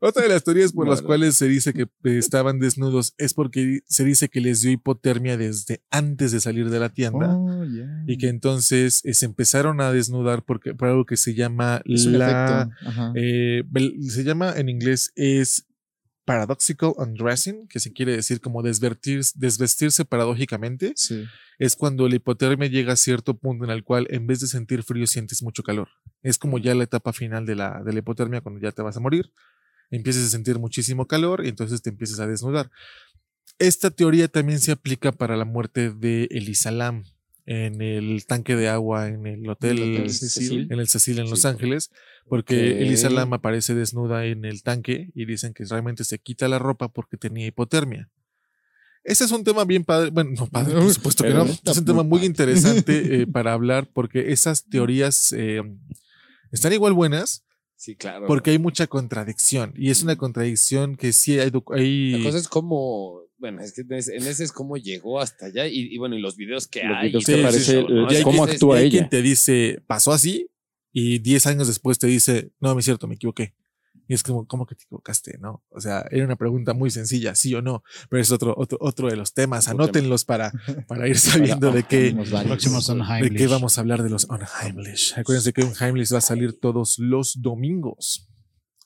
[0.00, 3.80] Otra de las teorías por las cuales se dice que eh, estaban desnudos es porque
[3.86, 7.64] se dice que les dio hipotermia desde antes de salir de la tienda Oh,
[8.06, 12.06] y que entonces eh, se empezaron a desnudar porque, por algo que se llama es
[12.06, 12.70] la.
[13.14, 13.62] eh,
[14.08, 15.66] se llama en inglés es
[16.24, 20.92] paradoxical undressing, que se quiere decir como desvestirse paradójicamente.
[20.96, 21.24] sí.
[21.58, 24.82] Es cuando la hipotermia llega a cierto punto en el cual en vez de sentir
[24.82, 25.88] frío sientes mucho calor.
[26.22, 28.96] Es como ya la etapa final de la, de la hipotermia cuando ya te vas
[28.96, 29.30] a morir.
[29.88, 32.68] Empiezas a sentir muchísimo calor y entonces te empiezas a desnudar.
[33.60, 37.04] Esta teoría también se aplica para la muerte de Elisalam.
[37.46, 40.68] En el tanque de agua en el hotel, En el hotel Cecil.
[40.70, 41.44] en el Cecil en Los.
[41.44, 41.90] Ángeles,
[42.28, 42.80] porque Ok.
[42.82, 46.88] Elisa Lam aparece desnuda en el tanque y dicen que realmente se quita la ropa
[46.88, 48.10] porque tenía hipotermia.
[49.04, 51.84] Ese es un tema bien padre, bueno, no padre, por supuesto que no, es un
[51.84, 55.60] tema muy interesante eh, para hablar porque esas teorías eh,
[56.52, 58.28] están igual buenas Sí, claro.
[58.28, 61.50] porque hay mucha contradicción y es una contradicción que sí hay...
[61.74, 65.66] hay La cosa es como, bueno, es que en ese, es cómo llegó hasta allá
[65.66, 67.08] y, y bueno, y los videos que Los hay.
[67.08, 68.10] videos todo aparece, eso, ¿no?
[68.10, 68.90] Y hay cómo que- actúa hay ella.
[68.98, 70.48] quien te dice, pasó así
[70.92, 73.54] y 10 años después te dice, no, me es cierto, me equivoqué.
[74.08, 75.38] Y es como, ¿cómo que te equivocaste?
[75.38, 78.78] No, o sea, era una pregunta muy sencilla, sí o no, pero es otro, otro,
[78.80, 79.68] otro de los temas.
[79.68, 80.52] Anótenlos para,
[80.88, 85.14] para ir sabiendo de qué, de qué vamos a hablar de los Unheimlich.
[85.18, 88.28] Acuérdense que Unheimlich va a salir todos los domingos.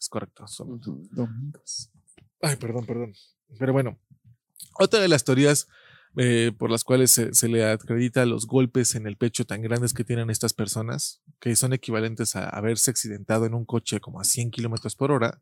[0.01, 0.47] Es correcto.
[0.47, 0.81] son-.
[1.11, 1.91] Domingos.
[2.41, 3.13] Ay, perdón, perdón.
[3.59, 3.99] Pero bueno,
[4.79, 5.69] otra de las teorías
[6.19, 9.93] eh, por las cuales se, se le acredita los golpes en el pecho tan grandes
[9.93, 14.25] que tienen estas personas, que son equivalentes a haberse accidentado en un coche como a
[14.25, 15.39] 100 kilómetros por hora,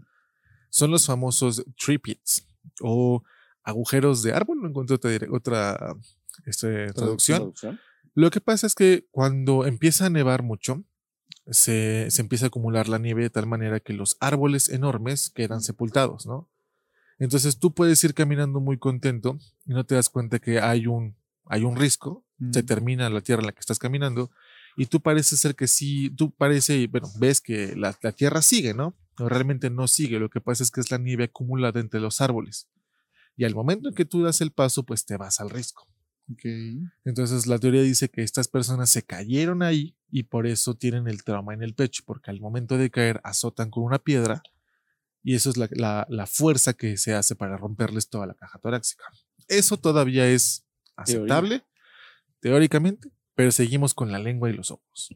[0.70, 2.48] son los famosos tree pits
[2.80, 3.22] o
[3.62, 4.60] agujeros de árbol.
[4.60, 5.96] No encontré otra, otra
[6.44, 7.38] este, traducción.
[7.38, 7.80] Traducción.
[8.14, 10.82] Lo que pasa es que cuando empieza a nevar mucho,
[11.46, 15.60] se, se empieza a acumular la nieve de tal manera que los árboles enormes quedan
[15.60, 16.48] sepultados, ¿no?
[17.18, 21.16] Entonces tú puedes ir caminando muy contento y no te das cuenta que hay un,
[21.46, 22.66] hay un risco, se Mm.
[22.66, 24.30] termina la tierra en la que estás caminando
[24.76, 28.74] y tú parece ser que sí, tú parece, bueno, ves que la, la tierra sigue,
[28.74, 28.96] ¿no?
[29.16, 32.20] Pero realmente no sigue, lo que pasa es que es la nieve acumulada entre los
[32.20, 32.68] árboles.
[33.36, 35.86] Y al momento en que tú das el paso, pues te vas al risco.
[37.04, 41.22] Entonces la teoría dice que estas personas se cayeron ahí y por eso tienen el
[41.22, 44.42] trauma en el pecho, porque al momento de caer azotan con una piedra
[45.24, 48.58] y eso es la, la- la fuerza que se hace para romperles toda la caja
[48.60, 49.04] torácica.
[49.48, 50.64] Eso todavía es
[50.96, 51.64] aceptable,
[52.40, 55.08] teóricamente, pero seguimos con la lengua y los ojos.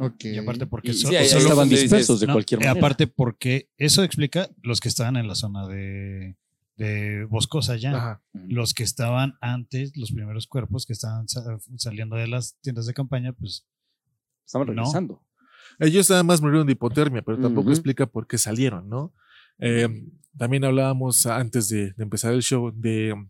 [0.00, 0.24] Ok.
[0.24, 2.66] Y aparte porque Y so- sí, ahí- solo- ahí estaban dispersos de no, cualquier eh,
[2.66, 2.78] manera.
[2.80, 6.36] Aparte porque eso explica los que estaban en la zona de,
[6.76, 7.96] de Boscosa ya.
[7.96, 8.22] Ajá.
[8.32, 12.94] Los que estaban antes, los primeros cuerpos que estaban sa- saliendo de las tiendas de
[12.94, 13.66] campaña, pues
[14.46, 14.72] Estaban No.
[14.72, 15.22] regresando.
[15.78, 19.12] Ellos nada más murieron de hipotermia, pero tampoco explica por qué salieron, ¿no?
[19.58, 19.88] Eh,
[20.36, 23.28] también hablábamos antes de, de empezar el show de um,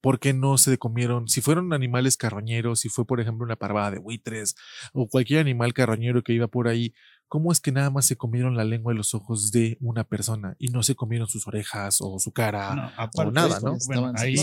[0.00, 3.92] por qué no se comieron, si fueron animales carroñeros, si fue por ejemplo una parvada
[3.92, 4.54] de buitres
[4.92, 6.92] o cualquier animal carroñero que iba por ahí,
[7.28, 10.56] ¿cómo es que nada más se comieron la lengua y los ojos de una persona
[10.58, 12.74] y no se comieron sus orejas o su cara?
[12.74, 13.76] no, aparte, nada, ¿no?
[13.86, 14.34] Bueno, ahí.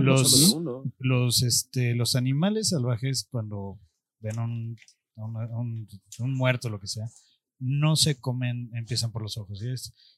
[0.00, 0.92] Los- No solo de uno.
[0.98, 3.78] los, este, los animales salvajes cuando
[4.20, 4.76] ven un,
[5.16, 5.88] un, un-
[6.18, 7.04] un muerto, lo que sea,
[7.62, 9.62] no se comen, empiezan por los ojos,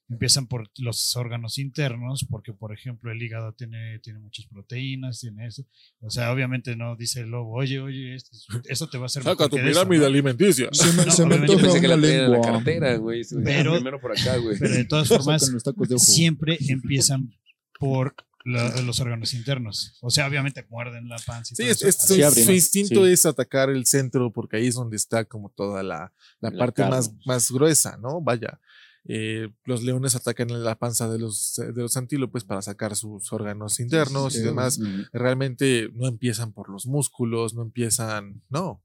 [0.08, 5.46] empiezan por los órganos internos, porque por ejemplo el hígado tiene, tiene muchas proteínas, tiene
[5.46, 5.64] eso.
[6.00, 8.30] O sea, obviamente no dice el lobo, oye, oye, esto,
[8.66, 10.06] esto te va a hacer Saca tu eso", pirámide ¿no?
[10.06, 10.68] alimenticia.
[10.72, 13.22] Se me, No, se me obviamente Yo antoja pensé que la en la cartera, güey.
[13.44, 14.56] Pero- Primero por acá, güey.
[14.58, 17.30] Pero de todas formas, de siempre empiezan
[17.78, 19.96] por la- los órganos internos.
[20.02, 21.88] O sea, obviamente muerden la panza y Sí, todo es- eso.
[21.88, 23.12] es- su, abren, su instinto sí.
[23.12, 26.82] es atacar el centro porque ahí es donde está como toda la, la La parte
[26.82, 26.96] carne.
[26.96, 28.20] más, más gruesa, ¿no?
[28.20, 28.60] Vaya.
[29.06, 33.78] eh, los leones atacan la panza de los, de los antílopes para sacar sus órganos
[33.78, 34.78] internos sí, y demás.
[34.78, 34.88] Ujú.
[35.12, 38.82] Realmente no empiezan por los músculos, no empiezan, no.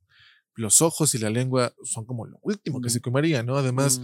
[0.56, 3.56] Los ojos y la lengua son como lo último que se comería, ¿no?
[3.56, 4.02] Además,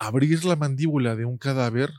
[0.00, 1.92] abrir la mandíbula de un cadáver,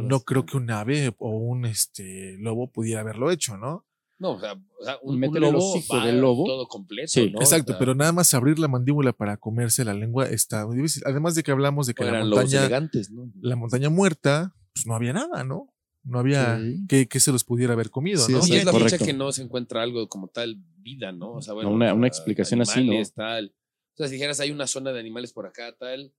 [0.00, 3.86] No creo que un ave o un este, lobo pudiera haberlo hecho, ¿no?
[4.18, 6.44] No, o sea, o sea, un, un lobo va del lobo.
[6.46, 7.40] todo completo, Sí, ¿no?
[7.40, 10.76] Exacto, O sea, pero nada más abrir la mandíbula para comerse la lengua está muy
[10.76, 11.02] difícil.
[11.06, 13.30] Además de que hablamos de que la montaña, elegantes, ¿no?
[13.40, 15.74] la montaña muerta, pues no había nada, ¿no?
[16.04, 16.86] No había Sí.
[16.88, 18.38] que, que se los pudiera haber comido, Sí, ¿no?
[18.46, 21.32] Y es la fecha que no se encuentra algo como tal vida, ¿no?
[21.34, 22.94] O sea, bueno, Una- una sea, explicación así, ¿no?
[23.14, 23.52] tal.
[23.94, 26.12] O sea, si dijeras hay una zona de animales por acá, tal.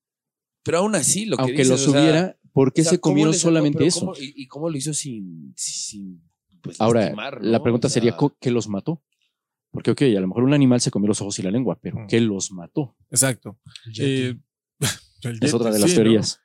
[0.64, 2.92] Pero aún así, lo que Aunque dices, los o sea, hubiera, ¿por qué o sea,
[2.92, 4.00] se ¿cómo comieron solamente eso?
[4.02, 5.54] cómo- y, y cómo lo hizo sin.
[5.58, 6.22] sin
[6.62, 7.50] pues, Ahora, lastimar, ¿no?
[7.50, 9.04] la pregunta O sea, sería, ¿co- ¿qué los mató?
[9.72, 12.00] Porque, ok, a lo mejor un animal se comió los ojos y la lengua, pero
[12.00, 12.08] Mm.
[12.08, 12.96] ¿qué los mató?
[13.10, 13.60] Exacto.
[14.00, 14.36] Eh,
[15.24, 16.04] Es Yeti, otra de las sí, ¿no?
[16.04, 16.40] teorías.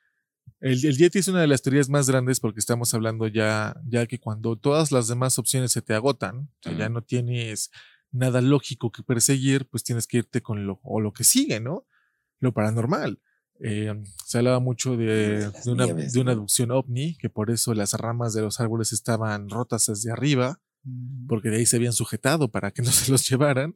[0.61, 4.05] El, el Yeti es una de las teorías más grandes porque estamos hablando ya, ya
[4.07, 7.71] que cuando todas las demás opciones se te agotan, o sea, ya no tienes
[8.11, 11.85] nada lógico que perseguir, pues tienes que irte con lo, o lo que sigue, ¿no?
[12.39, 13.19] Lo paranormal.
[13.61, 13.93] Eh,
[14.25, 16.37] se hablaba mucho de, una, nieves, de una ¿no?
[16.37, 20.61] abducción ovni, que por eso las ramas de los árboles estaban rotas desde arriba,
[21.27, 23.75] porque de ahí se habían sujetado para que no se los llevaran.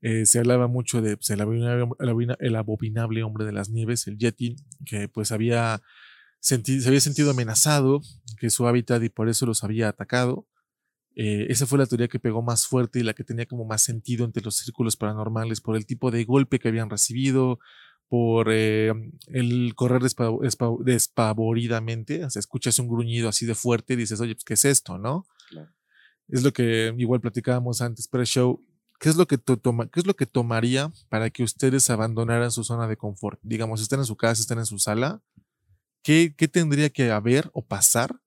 [0.00, 3.68] Eh, se hablaba mucho de pues, el, abominable, el abomina- el abominable hombre de las
[3.68, 5.82] nieves, el Yeti, que pues había
[6.40, 8.00] senti- se había sentido amenazado,
[8.38, 10.48] que su hábitat y por eso los había atacado.
[11.14, 13.82] Eh, esa fue la teoría que pegó más fuerte y la que tenía como más
[13.82, 17.58] sentido entre los círculos paranormales por el tipo de golpe que habían recibido,
[18.12, 18.92] por eh,
[19.28, 22.22] el correr despa- despa- despavoridamente.
[22.26, 24.98] O sea, escuchas un gruñido así de fuerte y dices, oye, pues, ¿qué es esto,
[24.98, 25.24] no?
[25.48, 25.72] Claro.
[26.28, 28.62] Es lo que igual platicábamos antes pre-show.
[29.00, 32.50] ¿Qué es, lo que to- toma- ¿Qué es lo que tomaría para que ustedes abandonaran
[32.50, 33.40] su zona de confort?
[33.42, 35.22] Digamos, están en su casa, están en su sala.
[36.02, 38.20] ¿Qué, qué tendría que haber o pasar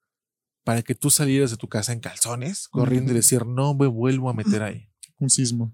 [0.63, 4.32] para que tú salieras de tu casa en calzones, corriendo y decir, no me vuelvo
[4.32, 4.89] a meter ahí?
[5.19, 5.71] Un sismo.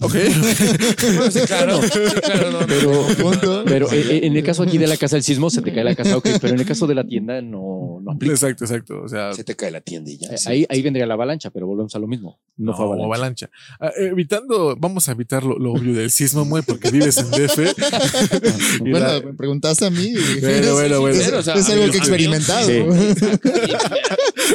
[0.00, 0.14] Ok.
[1.30, 1.88] Sí, claro, sí,
[2.22, 5.22] claro, no, no, Pero, pero eh, eh, en el caso aquí de la casa del
[5.22, 8.00] sismo, se te cae la casa, ok, pero en el caso de la tienda no,
[8.02, 8.32] no aplica.
[8.32, 9.02] exacto, exacto.
[9.02, 10.28] O sea, Se te cae la tienda y ya.
[10.30, 10.48] Eh, sí.
[10.48, 12.38] Ahí, ahí vendría la avalancha, pero volvemos a lo mismo.
[12.56, 13.50] No, fue o avalancha.
[13.80, 17.58] Ah, evitando, vamos a evitar lo, lo obvio del sismo, muy porque vives en DF.
[18.80, 20.14] Bueno, la- me preguntaste a mí.
[20.40, 21.16] Bueno, bueno, bueno.
[21.18, 22.68] Es, Pero, o sea, es algo amigos, que he experimentado.
[22.68, 22.84] Sí.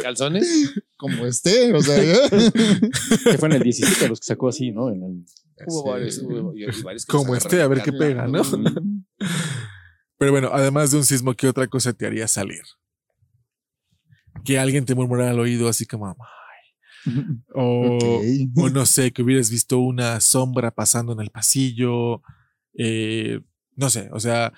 [0.02, 0.72] ¿Calzones?
[1.04, 2.00] Como esté, o sea.
[2.00, 4.88] Que fue en el 17 los que sacó así, ¿no?
[4.90, 5.24] En el-
[5.66, 5.88] Hubo Sí.
[5.90, 8.42] varios, hubo y- y varios Como esté, a ver qué pega, ¿no?
[10.18, 12.62] Pero bueno, además de un sismo, ¿qué otra cosa te haría salir?
[14.44, 16.14] Que alguien te murmurara al oído así como, "Ay",
[17.54, 18.04] o, Ok.
[18.56, 22.22] o no sé, que hubieras visto una sombra pasando en el pasillo,
[22.78, 23.40] eh,
[23.76, 24.52] no sé, o sea,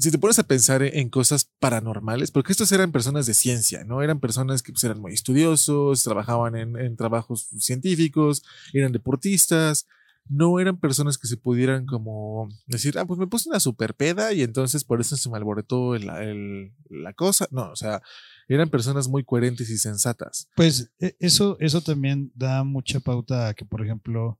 [0.00, 4.02] si te pones a pensar en, cosas paranormales, porque estos eran personas de ciencia, ¿no?
[4.02, 9.86] Eran personas que pues, eran muy estudiosos, trabajaban en, trabajos científicos, eran deportistas,
[10.28, 14.32] no eran personas que se pudieran como decir, ah, pues me puse una super peda
[14.32, 17.48] y entonces por eso se me alborotó la cosa.
[17.50, 18.00] No, o sea,
[18.48, 20.48] eran personas muy coherentes y sensatas.
[20.56, 24.38] Pues e- eso, eso también da mucha pauta a que, por ejemplo,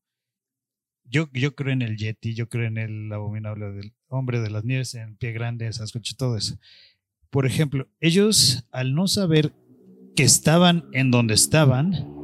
[1.11, 4.65] yo, yo creo en el Yeti, yo creo en el abominable del hombre de las
[4.65, 6.59] nieves, en pie grande, Sasquatch, todo eso.
[7.31, 9.53] Por ejemplo, ellos, al no saber
[10.17, 12.20] que estaban en donde estaban,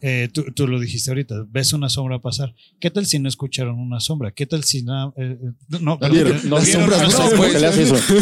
[0.00, 2.54] eh, tú, tú lo dijiste ahorita, ves una sombra pasar.
[2.80, 4.30] ¿Qué tal si no escucharon una sombra?
[4.30, 5.14] ¿Qué tal si no...
[5.16, 6.40] eh, eh, no, La vieron.
[6.48, 6.68] no pues.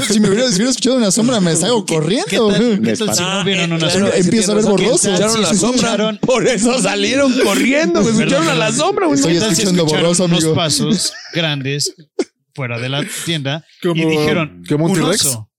[0.06, 2.48] Si me hubiera, si hubiera escuchado una sombra, me salgo ¿Qué corriendo.
[2.48, 4.16] tal, qué tal Me si no vieron una claro, sombra?
[4.16, 5.12] Empiezo a ver borroso.
[5.12, 6.18] Escucharon la sombra.
[6.20, 8.02] Por eso salieron corriendo.
[8.02, 9.10] güey, Escucharon a la sombra.
[9.12, 11.94] Estoy ¿Qué tal si escuchando escucharon borroso, unos pasos grandes
[12.54, 15.50] fuera de la tienda y dijeron como un oso,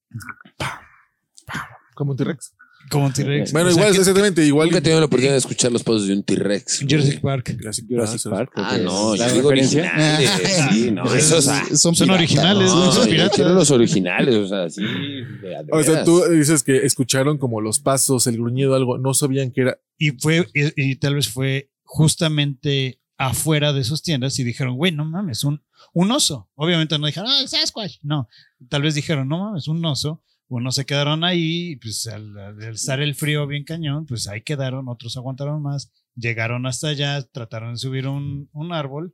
[1.94, 2.55] Como un T-Rex.
[2.90, 3.52] Como un T-Rex.
[3.52, 4.68] Bueno, O sea, igual, que- exactamente, igual.
[4.68, 6.82] Nunca he tenido la oportunidad de escuchar los pasos de un T-Rex.
[6.84, 6.90] güey.
[6.92, 7.56] Jurassic Park.
[7.60, 8.52] Jurassic Jurassic Park.
[8.54, 9.82] creo Ah, que no, es yo la digo referencia.
[9.82, 10.30] originales.
[10.74, 13.04] Sí, no, Esos- ah, son, piratas, originales, ¿no?
[13.06, 13.36] piratas.
[13.36, 14.82] quiero los originales, o sea, sí.
[14.84, 16.06] de- de O sea, veras.
[16.06, 19.78] tú dices que escucharon como los pasos, el gruñido, algo, no sabían que era.
[19.98, 24.92] Y fue, y, y tal vez fue justamente afuera de sus tiendas y dijeron, güey,
[24.92, 25.62] no mames, un,
[25.94, 26.50] un oso.
[26.56, 27.98] Obviamente no dijeron, ah, Sasquatch.
[28.04, 28.28] No,
[28.70, 30.22] tal vez dijeron, no mames, un oso.
[30.48, 34.42] Unos se quedaron ahí, y pues al, al estar el frío bien cañón, pues ahí
[34.42, 39.14] quedaron, otros aguantaron más, llegaron hasta allá, trataron de subir un, un árbol,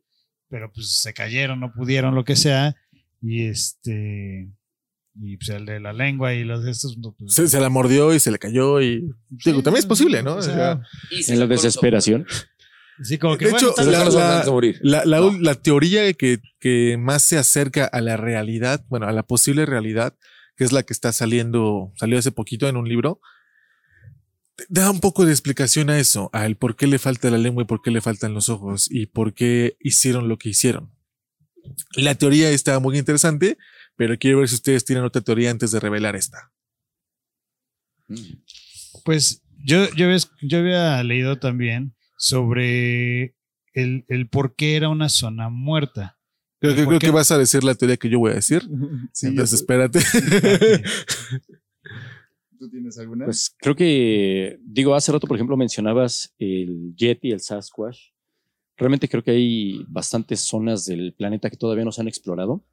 [0.49, 2.75] pero pues se cayeron, no pudieron, lo que sea,
[3.21, 4.49] y este,
[5.15, 8.13] y pues el de la lengua y los de estos, pues, Se, se la mordió
[8.13, 9.09] y se le cayó y.
[9.29, 10.33] Digo, también es posible, ¿no?
[10.33, 12.25] o O sea, sea, Y se En la desesperación.
[13.03, 14.43] sí, como que De bueno, hecho, la- la-.
[14.81, 15.31] La, la, No.
[15.39, 20.15] la teoría que, que más se acerca a la realidad, bueno, a la posible realidad,
[20.61, 23.19] que es la que está saliendo, salió hace poquito en un libro,
[24.69, 27.63] da un poco de explicación a eso, a el por qué le falta la lengua
[27.63, 30.93] y por qué le faltan los ojos y por qué hicieron lo que hicieron.
[31.95, 33.57] La teoría está muy interesante,
[33.95, 36.51] pero quiero ver si ustedes tienen otra teoría antes de revelar esta.
[39.03, 43.35] Pues yo, yo, yo había leído también sobre
[43.73, 46.19] el, el por qué era una zona muerta.
[46.61, 47.07] Creo, que- ¿Por creo qué?
[47.07, 48.61] que vas a decir la teoría que yo voy a decir.
[49.11, 49.99] Sí, Entonces, espérate.
[52.59, 53.25] ¿Tú tienes alguna?
[53.25, 57.97] Pues creo que, digo, hace rato, por ejemplo, mencionabas el Yeti, el Sasquatch.
[58.77, 62.63] Realmente creo que hay bastantes zonas del planeta que todavía no se han explorado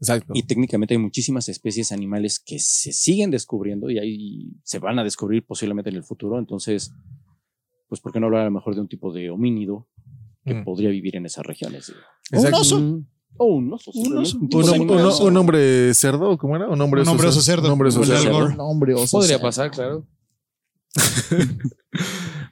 [0.00, 0.32] Exacto.
[0.36, 5.04] y técnicamente hay muchísimas especies animales que se siguen descubriendo y ahí se van a
[5.04, 6.38] descubrir posiblemente en el futuro.
[6.38, 6.92] Entonces,
[7.88, 9.88] pues, ¿por qué no hablar a lo mejor de un tipo de homínido
[10.44, 10.64] que Mm.
[10.64, 11.92] podría vivir en esas regiones?
[12.32, 12.58] Exacto.
[12.60, 13.02] oso.
[13.38, 13.42] Mm.
[13.42, 13.90] O un oso.
[13.92, 14.18] Un
[15.04, 15.24] oso.
[15.24, 16.68] Un hombre cerdo, ¿cómo era?
[16.68, 17.66] Un hombre, Un hombre oso cerdo.
[17.66, 18.64] Un hombre oso cerdo.
[18.64, 20.04] Hombre, Podría pasar, claro.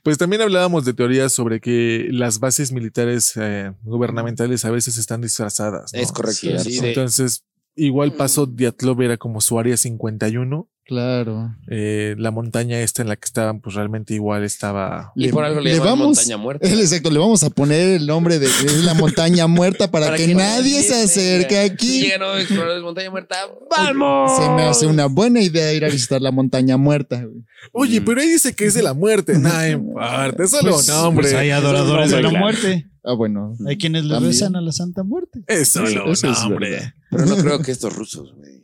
[0.02, 5.20] Pues también hablábamos de teorías sobre que las bases militares eh, gubernamentales a veces están
[5.20, 5.92] disfrazadas.
[5.92, 6.00] ¿no?
[6.00, 6.38] Es correcto.
[6.40, 6.62] Cierto.
[6.62, 7.44] sí, de- Entonces,
[7.74, 11.52] igual pasó Diatlov era como su área 51 Claro.
[11.68, 15.12] Eh, la montaña esta en la que estaban, pues realmente igual estaba.
[15.16, 16.64] Y por algo le, vamos- montaña muerta.
[16.64, 18.48] Es exacto, le vamos a poner el nombre de
[18.84, 22.08] la montaña muerta para, que, nadie se acerque aquí.
[22.18, 23.36] Nuevos exploradores montaña muerta.
[23.76, 24.36] ¡Vamos!
[24.40, 27.20] Se me hace una buena idea ir a visitar la montaña muerta.
[27.24, 27.42] güey.
[27.72, 29.36] Oye, pero ahí dice que es de la muerte.
[29.38, 31.22] No importa, solo Pues, nombre.
[31.24, 32.88] pues hay adoradores de la muerte.
[33.02, 33.54] Ah, bueno.
[33.66, 34.32] Hay quienes le También.
[34.32, 35.40] rezan a la Santa Muerte.
[35.48, 36.70] Es solo Eso- eso es nombre.
[36.70, 36.92] verdad.
[37.10, 38.62] Pero no creo que estos rusos, güey.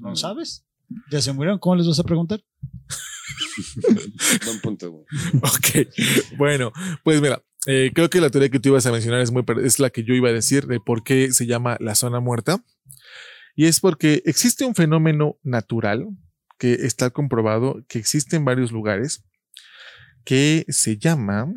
[0.00, 0.64] ¿No sabes?
[1.10, 1.58] ¿Ya se murieron?
[1.58, 2.42] ¿Cómo les vas a preguntar?
[4.44, 5.04] Buen punto, güey.
[5.42, 6.72] Ok, bueno,
[7.04, 9.78] pues mira, eh, creo que la teoría que tú ibas a mencionar es, muy, es
[9.78, 12.62] la que yo iba a decir de por qué se llama la zona muerta.
[13.54, 16.08] Y es porque existe un fenómeno natural
[16.58, 19.24] que está comprobado que existe en varios lugares
[20.24, 21.52] que se llama...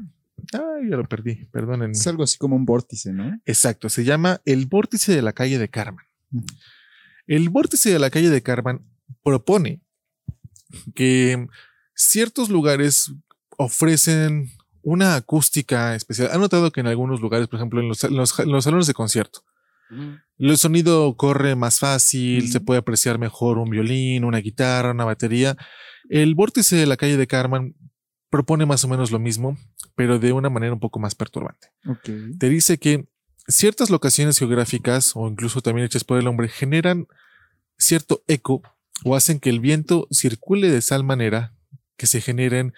[0.51, 1.93] Ay, ya lo perdí, perdónenme.
[1.93, 3.39] Es algo así como un vórtice, ¿no?
[3.45, 6.05] Exacto, se llama el vórtice de la calle de Carmen.
[6.31, 6.45] Ujú.
[7.27, 8.81] El vórtice de la calle de Carmen
[9.23, 9.81] propone
[10.95, 11.47] que
[11.95, 13.11] ciertos lugares
[13.57, 14.49] ofrecen
[14.81, 16.29] una acústica especial.
[16.33, 18.87] Han notado que en algunos lugares, por ejemplo, en los, en los- en los salones
[18.87, 19.43] de concierto,
[20.39, 25.55] el sonido corre más fácil, se puede apreciar mejor un violín, una guitarra, una batería.
[26.09, 27.75] El vórtice de la calle de Carmen
[28.29, 29.55] propone más o menos lo mismo,
[29.95, 31.67] pero de una manera un poco más perturbante
[32.39, 33.07] te dice que
[33.47, 37.05] ciertas locaciones geográficas o incluso también hechas por el hombre generan
[37.77, 38.63] cierto eco
[39.03, 41.53] o hacen que el viento circule de tal manera
[41.97, 42.73] que se generen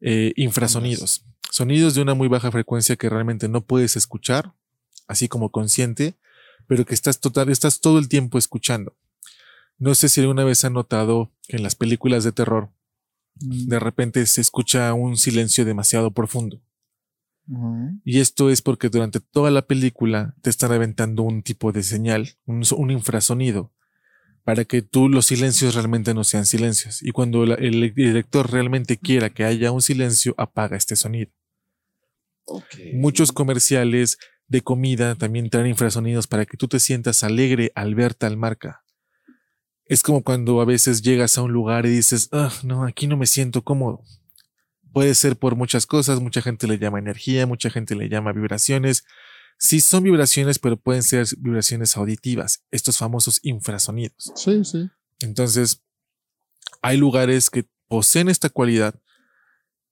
[0.00, 4.52] eh, infrasonidos, sonidos de una muy baja frecuencia que realmente no puedes escuchar,
[5.06, 6.14] así como consciente,
[6.66, 8.96] pero que estás total, estás todo el tiempo escuchando.
[9.78, 12.70] No sé si alguna vez han notado que en las películas de terror
[13.36, 16.60] de repente se escucha un silencio demasiado profundo.
[18.04, 22.36] Y esto es porque durante toda la película te están aventando un tipo de señal,
[22.46, 23.73] un infrasonido,
[24.44, 27.02] para que tú los silencios realmente no sean silencios.
[27.02, 31.30] Y cuando la- el director realmente quiera que haya un silencio, apaga este sonido.
[32.94, 38.14] Muchos comerciales de comida también traen infrasonidos para que tú te sientas alegre al ver
[38.14, 38.84] tal marca.
[39.86, 43.16] Es como cuando a veces llegas a un lugar y dices, ah, no, aquí no
[43.16, 44.02] me siento cómodo.
[44.92, 49.04] Puede ser por muchas cosas, mucha gente le llama energía, mucha gente le llama vibraciones.
[49.58, 54.32] Sí son vibraciones, pero pueden ser vibraciones auditivas, estos famosos infrasonidos.
[54.34, 54.88] Sí, sí.
[55.20, 55.82] Entonces,
[56.82, 58.94] hay lugares que poseen esta cualidad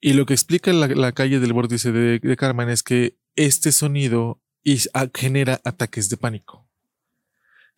[0.01, 3.73] y lo que explica la, la calle del vórtice de, de Carmen es que este
[3.73, 4.43] sonido
[4.93, 6.69] a- genera ataques de pánico.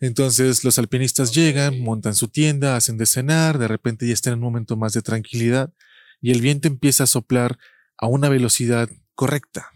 [0.01, 4.39] Entonces los alpinistas llegan, montan su tienda, hacen de cenar, de repente ya están en
[4.41, 5.73] un momento más de tranquilidad
[6.21, 7.59] y el viento empieza a soplar
[7.99, 9.71] a una velocidad correcta,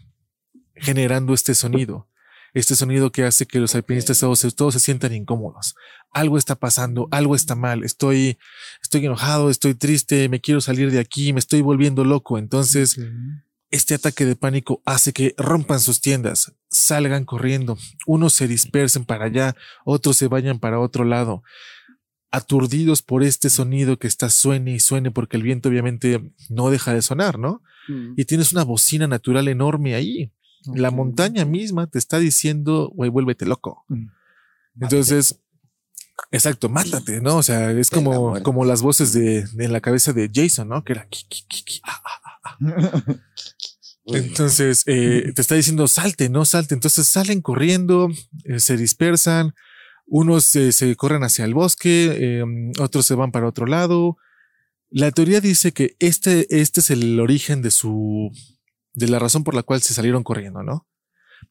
[0.81, 2.07] generando este sonido.
[2.53, 5.75] Este sonido que hace que los alpinistas todos, se- todos se sientan incómodos.
[6.11, 8.39] Algo está pasando, algo está mal, estoy,
[8.81, 12.39] estoy enojado, estoy triste, me quiero salir de aquí, me estoy volviendo loco.
[12.39, 12.97] Entonces,
[13.71, 19.25] este ataque de pánico hace que rompan sus tiendas, salgan corriendo, unos se dispersen para
[19.25, 21.43] allá, otros se vayan para otro lado,
[22.31, 26.93] aturdidos por este sonido que está suene y suene porque el viento obviamente no deja
[26.93, 27.61] de sonar, ¿no?
[28.17, 30.31] Y tienes una bocina natural enorme ahí.
[30.65, 33.85] La montaña misma te está diciendo, güey, vuélvete loco.
[33.87, 34.07] Mm.
[34.81, 35.39] Entonces,
[36.31, 37.37] exacto, mátate, ¿no?
[37.37, 40.69] O sea, es la como, como las voces de, de en la cabeza de Jason,
[40.69, 40.83] ¿no?
[40.83, 42.01] Que era ki, ki, ki, ki, ah,
[42.43, 42.57] ah.
[44.05, 46.73] Entonces, eh, te está diciendo, salte, no salte.
[46.73, 48.09] Entonces salen corriendo,
[48.45, 49.53] eh, se dispersan,
[50.05, 52.43] unos eh, se corren hacia el bosque, eh,
[52.79, 54.17] otros se van para otro lado.
[54.89, 58.31] La teoría dice que este, este es el origen de su,
[58.99, 60.87] de la razón por la cual se salieron corriendo, ¿no?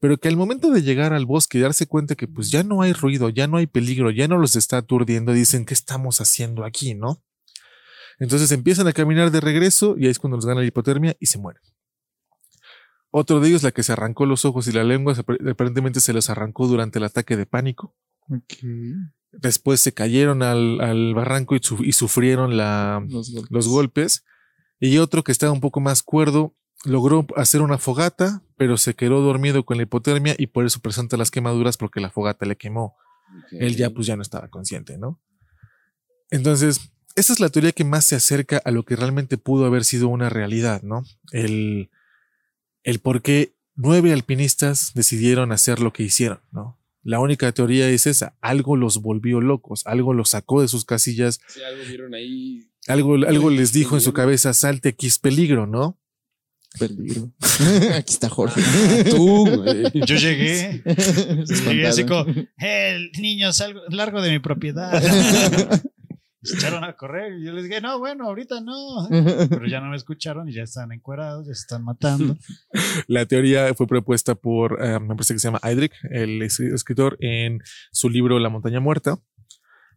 [0.00, 2.82] Pero que al momento de llegar al bosque y darse cuenta que pues ya no
[2.82, 6.64] hay ruido, ya no hay peligro, ya no los está aturdiendo, dicen, ¿qué estamos haciendo
[6.64, 7.22] aquí, no?
[8.20, 11.26] Entonces empiezan a caminar de regreso y ahí es cuando les gana la hipotermia y
[11.26, 11.62] se mueren.
[13.10, 15.14] Otro de ellos, la que se arrancó los ojos y la lengua,
[15.50, 17.94] aparentemente se los arrancó durante el ataque de pánico.
[18.28, 18.54] Ok.
[19.32, 23.50] Después se cayeron al, al barranco y, su- y sufrieron la, Los golpes.
[23.50, 24.24] los golpes.
[24.80, 26.54] Y otro que estaba un poco más cuerdo
[26.84, 31.16] logró hacer una fogata, pero se quedó dormido con la hipotermia y por eso presenta
[31.16, 32.96] las quemaduras porque la fogata le quemó.
[33.50, 35.20] Él ya pues ya no estaba consciente, ¿no?
[36.30, 39.84] Entonces, esa es la teoría que más se acerca a lo que realmente pudo haber
[39.84, 41.04] sido una realidad, ¿no?
[41.32, 41.90] El,
[42.84, 46.78] el por qué nueve alpinistas decidieron hacer lo que hicieron, ¿no?
[47.02, 51.40] La única teoría es esa, algo los volvió locos, algo los sacó de sus casillas,
[51.48, 52.70] Si algo vieron ahí.
[52.86, 55.98] algo, algo les dijo en su cabeza, salte aquí es peligro, ¿no?
[56.78, 57.30] Peligro.
[57.94, 58.60] Aquí está Jorge.
[59.10, 59.84] Tú, güey.
[60.06, 60.82] Yo llegué.
[61.66, 62.26] Llegué así como,
[62.58, 65.02] el niño, salgo, largo de mi propiedad.
[66.42, 67.38] se echaron a correr.
[67.38, 69.08] Y yo les dije, no, bueno, ahorita no.
[69.10, 72.36] Pero ya no me escucharon y ya están encuerados, ya se están matando.
[73.06, 77.16] La teoría fue propuesta por, eh, me parece que se llama Eidrich, el es- escritor,
[77.20, 77.60] en
[77.92, 79.18] su libro La montaña muerta.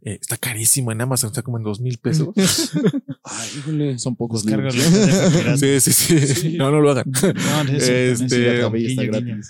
[0.03, 2.29] Eh, está carísimo en Amazon, está como en dos mil pesos.
[3.23, 3.99] Ay, híjole.
[3.99, 4.73] Son pocos libros.
[4.73, 6.57] sí, sí, sí, Sí.
[6.57, 7.05] No, no lo hagan.
[7.21, 8.61] No, no es Este.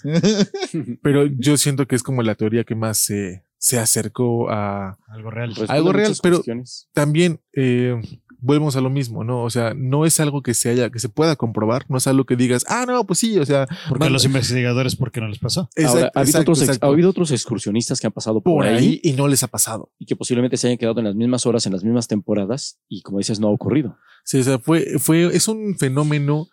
[1.01, 5.31] Pero yo siento que es como la teoría que más se, se acercó a, Algo
[5.31, 5.49] real.
[5.49, 6.89] Responde Algo real, pero- cuestiones.
[6.93, 7.95] también eh,
[8.41, 9.43] volvemos a lo mismo, ¿no?
[9.43, 12.25] O sea, no es algo que se haya, que se pueda comprobar, no es algo
[12.25, 15.27] que digas, ah, no, pues sí, o sea, Porque man- los investigadores, ¿por qué no
[15.27, 15.69] les pasó?
[15.77, 16.85] Ahora, exacto, ha, habido exacto, otros, exacto.
[16.85, 19.47] ha habido otros excursionistas que han pasado por, por ahí, ahí y no les ha
[19.47, 19.91] pasado.
[19.99, 23.01] y que posiblemente se hayan quedado en las mismas horas, en las mismas temporadas, y
[23.01, 23.97] como dices, no ha ocurrido.
[24.25, 26.47] Sí, o sea, fue, fue, es un fenómeno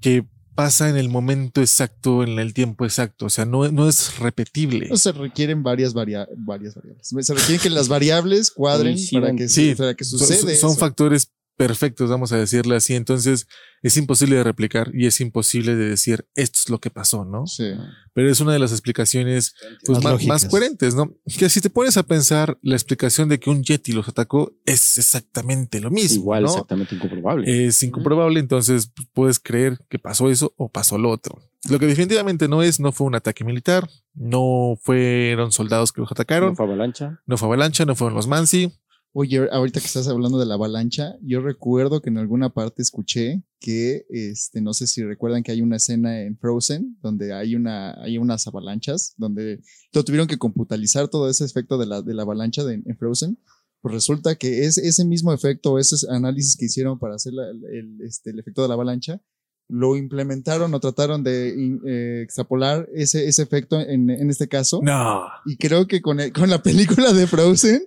[0.00, 0.26] que
[0.56, 3.26] pasa en el momento exacto, en el tiempo exacto.
[3.26, 4.88] O sea, no, no es repetible.
[4.88, 7.06] No se requieren varias, varia- varias variables.
[7.06, 10.56] Se requieren que las variables cuadren para que, Sí, se- para que Son- sucede.
[10.56, 10.80] son eso.
[10.80, 12.94] factores perfectos, vamos a decirle así.
[12.94, 13.48] Entonces,
[13.82, 17.46] es imposible de replicar y es imposible de decir esto es lo que pasó, ¿no?
[17.46, 17.72] Sí.
[18.12, 19.54] Pero es una de las explicaciones
[19.84, 21.14] pues, Más coherentes, ¿no?
[21.38, 24.98] Que si te pones a pensar, la explicación de que un Yeti los atacó es
[24.98, 26.22] exactamente lo mismo.
[26.22, 26.50] Igual, ¿no?
[26.50, 27.66] exactamente incomprobable.
[27.66, 31.40] Es incomprobable, entonces pues, puedes creer que pasó eso o pasó lo otro.
[31.68, 36.12] Lo que definitivamente no es, no fue un ataque militar, no fueron soldados que los
[36.12, 37.20] atacaron, no fue avalancha.
[37.26, 38.72] no fue avalancha, no fueron los Mansi.
[39.18, 43.42] Oye, ahorita que estás hablando de la avalancha, yo recuerdo que en alguna parte escuché
[43.60, 47.94] que, este, no sé si recuerdan que hay una escena en Frozen donde hay una,
[48.02, 52.62] hay unas avalanchas, donde tuvieron que computalizar todo ese efecto de la, de la avalancha
[52.62, 53.38] de- en Frozen.
[53.80, 57.98] Pues resulta que es ese mismo efecto, ese análisis que hicieron para hacer la- el,
[58.02, 59.22] este, el efecto de la avalancha,
[59.68, 64.80] lo implementaron o trataron de in- eh, extrapolar ese, ese efecto en, en este caso.
[64.82, 65.22] No.
[65.46, 67.80] Y creo que con, el- con la película de Frozen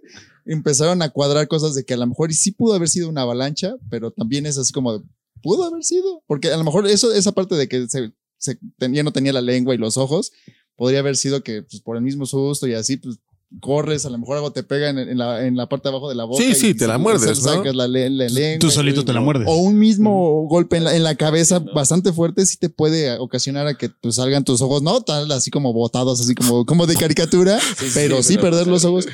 [0.46, 3.22] empezaron a cuadrar cosas de que a lo mejor y sí pudo haber sido una
[3.22, 5.04] avalancha, pero también es así como de,
[5.42, 6.24] pudo haber sido.
[6.28, 9.42] Porque a lo mejor eso, esa parte de que se, se tenía, no tenía la
[9.42, 10.32] lengua y los ojos,
[10.76, 13.18] podría haber sido que pues, por el mismo susto y así, pues
[13.62, 16.08] corres, a lo mejor algo te pega en, en la, en la parte de abajo
[16.08, 16.44] de la boca.
[16.44, 17.50] Sí, y sí, te la muerdes, ¿no?
[17.56, 18.60] Sacas la, le- la lengua.
[18.60, 19.48] Tú solito te la muerdes.
[19.50, 23.66] O un mismo golpe en la, en la cabeza bastante fuerte sí te puede ocasionar
[23.66, 26.96] a que pues, salgan tus ojos, no tal así como botados, así como, como de
[26.96, 27.60] caricatura,
[27.96, 29.08] pero sí perder los ojos.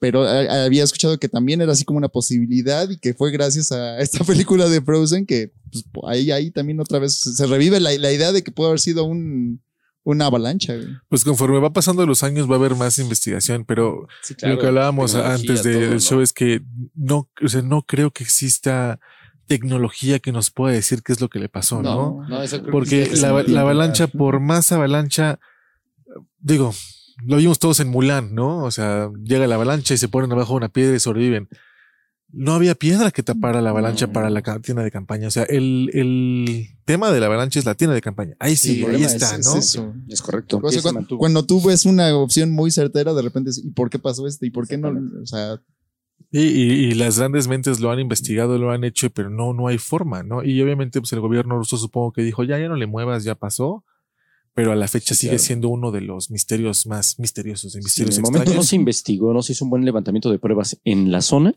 [0.00, 3.70] Pero eh, había escuchado que también era así como una posibilidad y que fue gracias
[3.70, 7.92] a esta película de Frozen que pues, ahí, ahí también otra vez se revive la,
[7.98, 9.62] la idea de que puede haber sido un,
[10.02, 10.74] una avalancha.
[10.74, 10.88] güey.
[11.10, 14.66] Pues conforme va pasando los años va a haber más investigación, pero Sí, lo que
[14.68, 16.00] hablábamos antes de- del ¿no?
[16.00, 16.62] show es que
[16.94, 18.98] no, o sea, no creo que exista
[19.46, 22.24] tecnología que nos pueda decir qué es lo que le pasó, ¿no?
[22.26, 25.38] No, eso creo que Porque es la, la avalancha, por más avalancha,
[26.38, 26.72] digo,
[27.26, 28.64] lo vimos todos en Mulan, ¿no?
[28.64, 31.48] O sea, llega la avalancha y se ponen abajo de una piedra y sobreviven.
[32.32, 34.12] No había piedra que tapara la avalancha No.
[34.12, 35.26] para la tienda de campaña.
[35.26, 38.36] O sea, el, el tema de la avalancha es la tienda de campaña.
[38.38, 39.56] Ahí sí, ahí está, es- ¿no?
[39.56, 39.92] es eso.
[40.08, 40.60] Es correcto.
[40.62, 43.70] O sea, se cuando, cuando tú ves una opción muy certera, de repente, es, ¿y
[43.72, 44.46] por qué pasó esto?
[44.46, 44.90] ¿Y por qué no?
[45.22, 45.60] O sea,
[46.30, 49.66] Y, y- y las grandes mentes lo han investigado, lo han hecho, pero no, no
[49.66, 50.44] hay forma, ¿no?
[50.44, 53.34] Y obviamente, pues el gobierno ruso supongo que dijo, ya, ya no le muevas, ya
[53.34, 53.84] pasó.
[54.60, 55.42] Pero a la fecha sigue claro.
[55.44, 58.76] siendo uno de los misterios más misteriosos, de Sí, en misterios el momento no se
[58.76, 61.54] investigó, no se hizo un buen levantamiento de pruebas en la zona.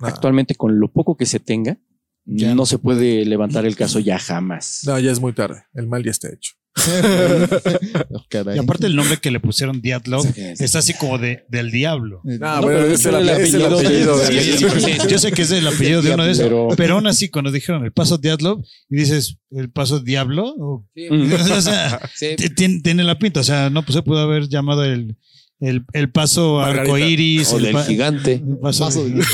[0.00, 1.78] Actualmente, con lo poco que se tenga,
[2.26, 2.54] Ya.
[2.54, 4.82] no se puede levantar el caso ya jamás.
[4.86, 5.64] No, ya es muy tarde.
[5.74, 6.54] El mal ya está hecho.
[8.10, 8.54] oh.
[8.54, 12.20] Y aparte el nombre que le pusieron Diatlov Sí, es así como de, del diablo.
[12.24, 14.80] No, No, bueno, pero es el, el es el apellido de- apellido de- Sí, sí,
[14.80, 17.50] sí, yo sé que es el apellido de uno de esos, Pero- aún así cuando
[17.50, 21.08] dijeron el paso Diatlov y dices el paso Diablo, o- Sí,
[21.52, 22.34] o sea, sí.
[22.36, 25.16] t- tiene, tiene la pinta, o sea, no, pues se pudo haber llamado el,
[25.60, 28.32] el, el paso arcoíris, O el, del pa- gigante.
[28.34, 29.24] el paso paso de- de-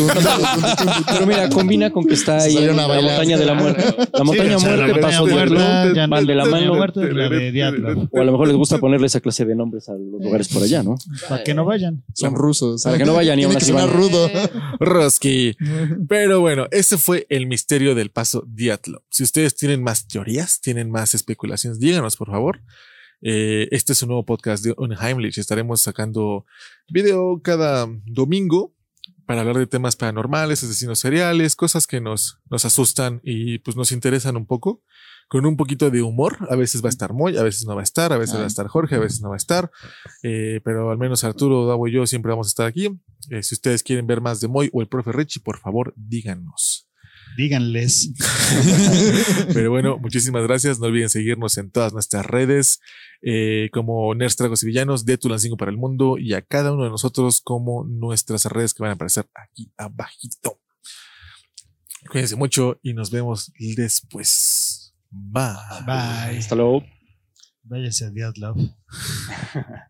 [1.12, 3.12] Pero mira, combina con que está ahí en la bailar.
[3.12, 3.84] montaña de la muerte.
[4.12, 5.34] La montaña o sea, la muerte, montaña paso no-
[6.10, 6.74] van de la mano.
[6.74, 9.88] muerta es la de O a lo mejor les gusta ponerle esa clase de nombres
[9.88, 10.96] a los lugares por allá, ¿no?
[11.28, 12.04] para que no vayan.
[12.14, 12.82] Son rusos.
[12.82, 13.90] Para que no vayan y aún así van.
[13.90, 14.30] rudo.
[14.80, 15.56] Roski.
[16.08, 19.02] Pero bueno, ese fue el misterio del paso Diatlov.
[19.10, 22.60] Si ustedes tienen más teorías, tienen más especulaciones, díganos por favor.
[23.22, 25.38] Eh, este es un nuevo podcast de Unheimlich.
[25.38, 26.46] Estaremos sacando
[26.88, 28.74] video cada domingo
[29.26, 33.92] para hablar de temas paranormales, asesinos seriales, cosas que nos, nos asustan y pues nos
[33.92, 34.82] interesan un poco.
[35.28, 36.38] Con un poquito de humor.
[36.50, 38.42] A veces va a estar Moy, a veces no va a estar, a veces va
[38.42, 39.70] a estar Jorge, a veces no va a estar.
[40.24, 43.00] Eh, pero al menos Arturo, Davo y yo siempre vamos a estar aquí.
[43.30, 46.89] Eh, si ustedes quieren ver más de Moy o el profe Richie, por favor, díganos.
[47.36, 48.12] Díganles.
[49.52, 50.78] Pero bueno, muchísimas gracias.
[50.78, 52.80] No olviden seguirnos en todas nuestras redes,
[53.22, 56.84] eh, como Nerds, Tragos y Villanos, de Tulancingo para el Mundo, y a cada uno
[56.84, 60.60] de nosotros como nuestras redes que van a aparecer aquí abajito.
[62.10, 64.94] Cuídense mucho y nos vemos después.
[65.10, 65.54] Bye.
[65.86, 66.38] Bye.
[66.38, 66.82] Hasta luego.
[67.62, 68.58] Váyase a Dios Love.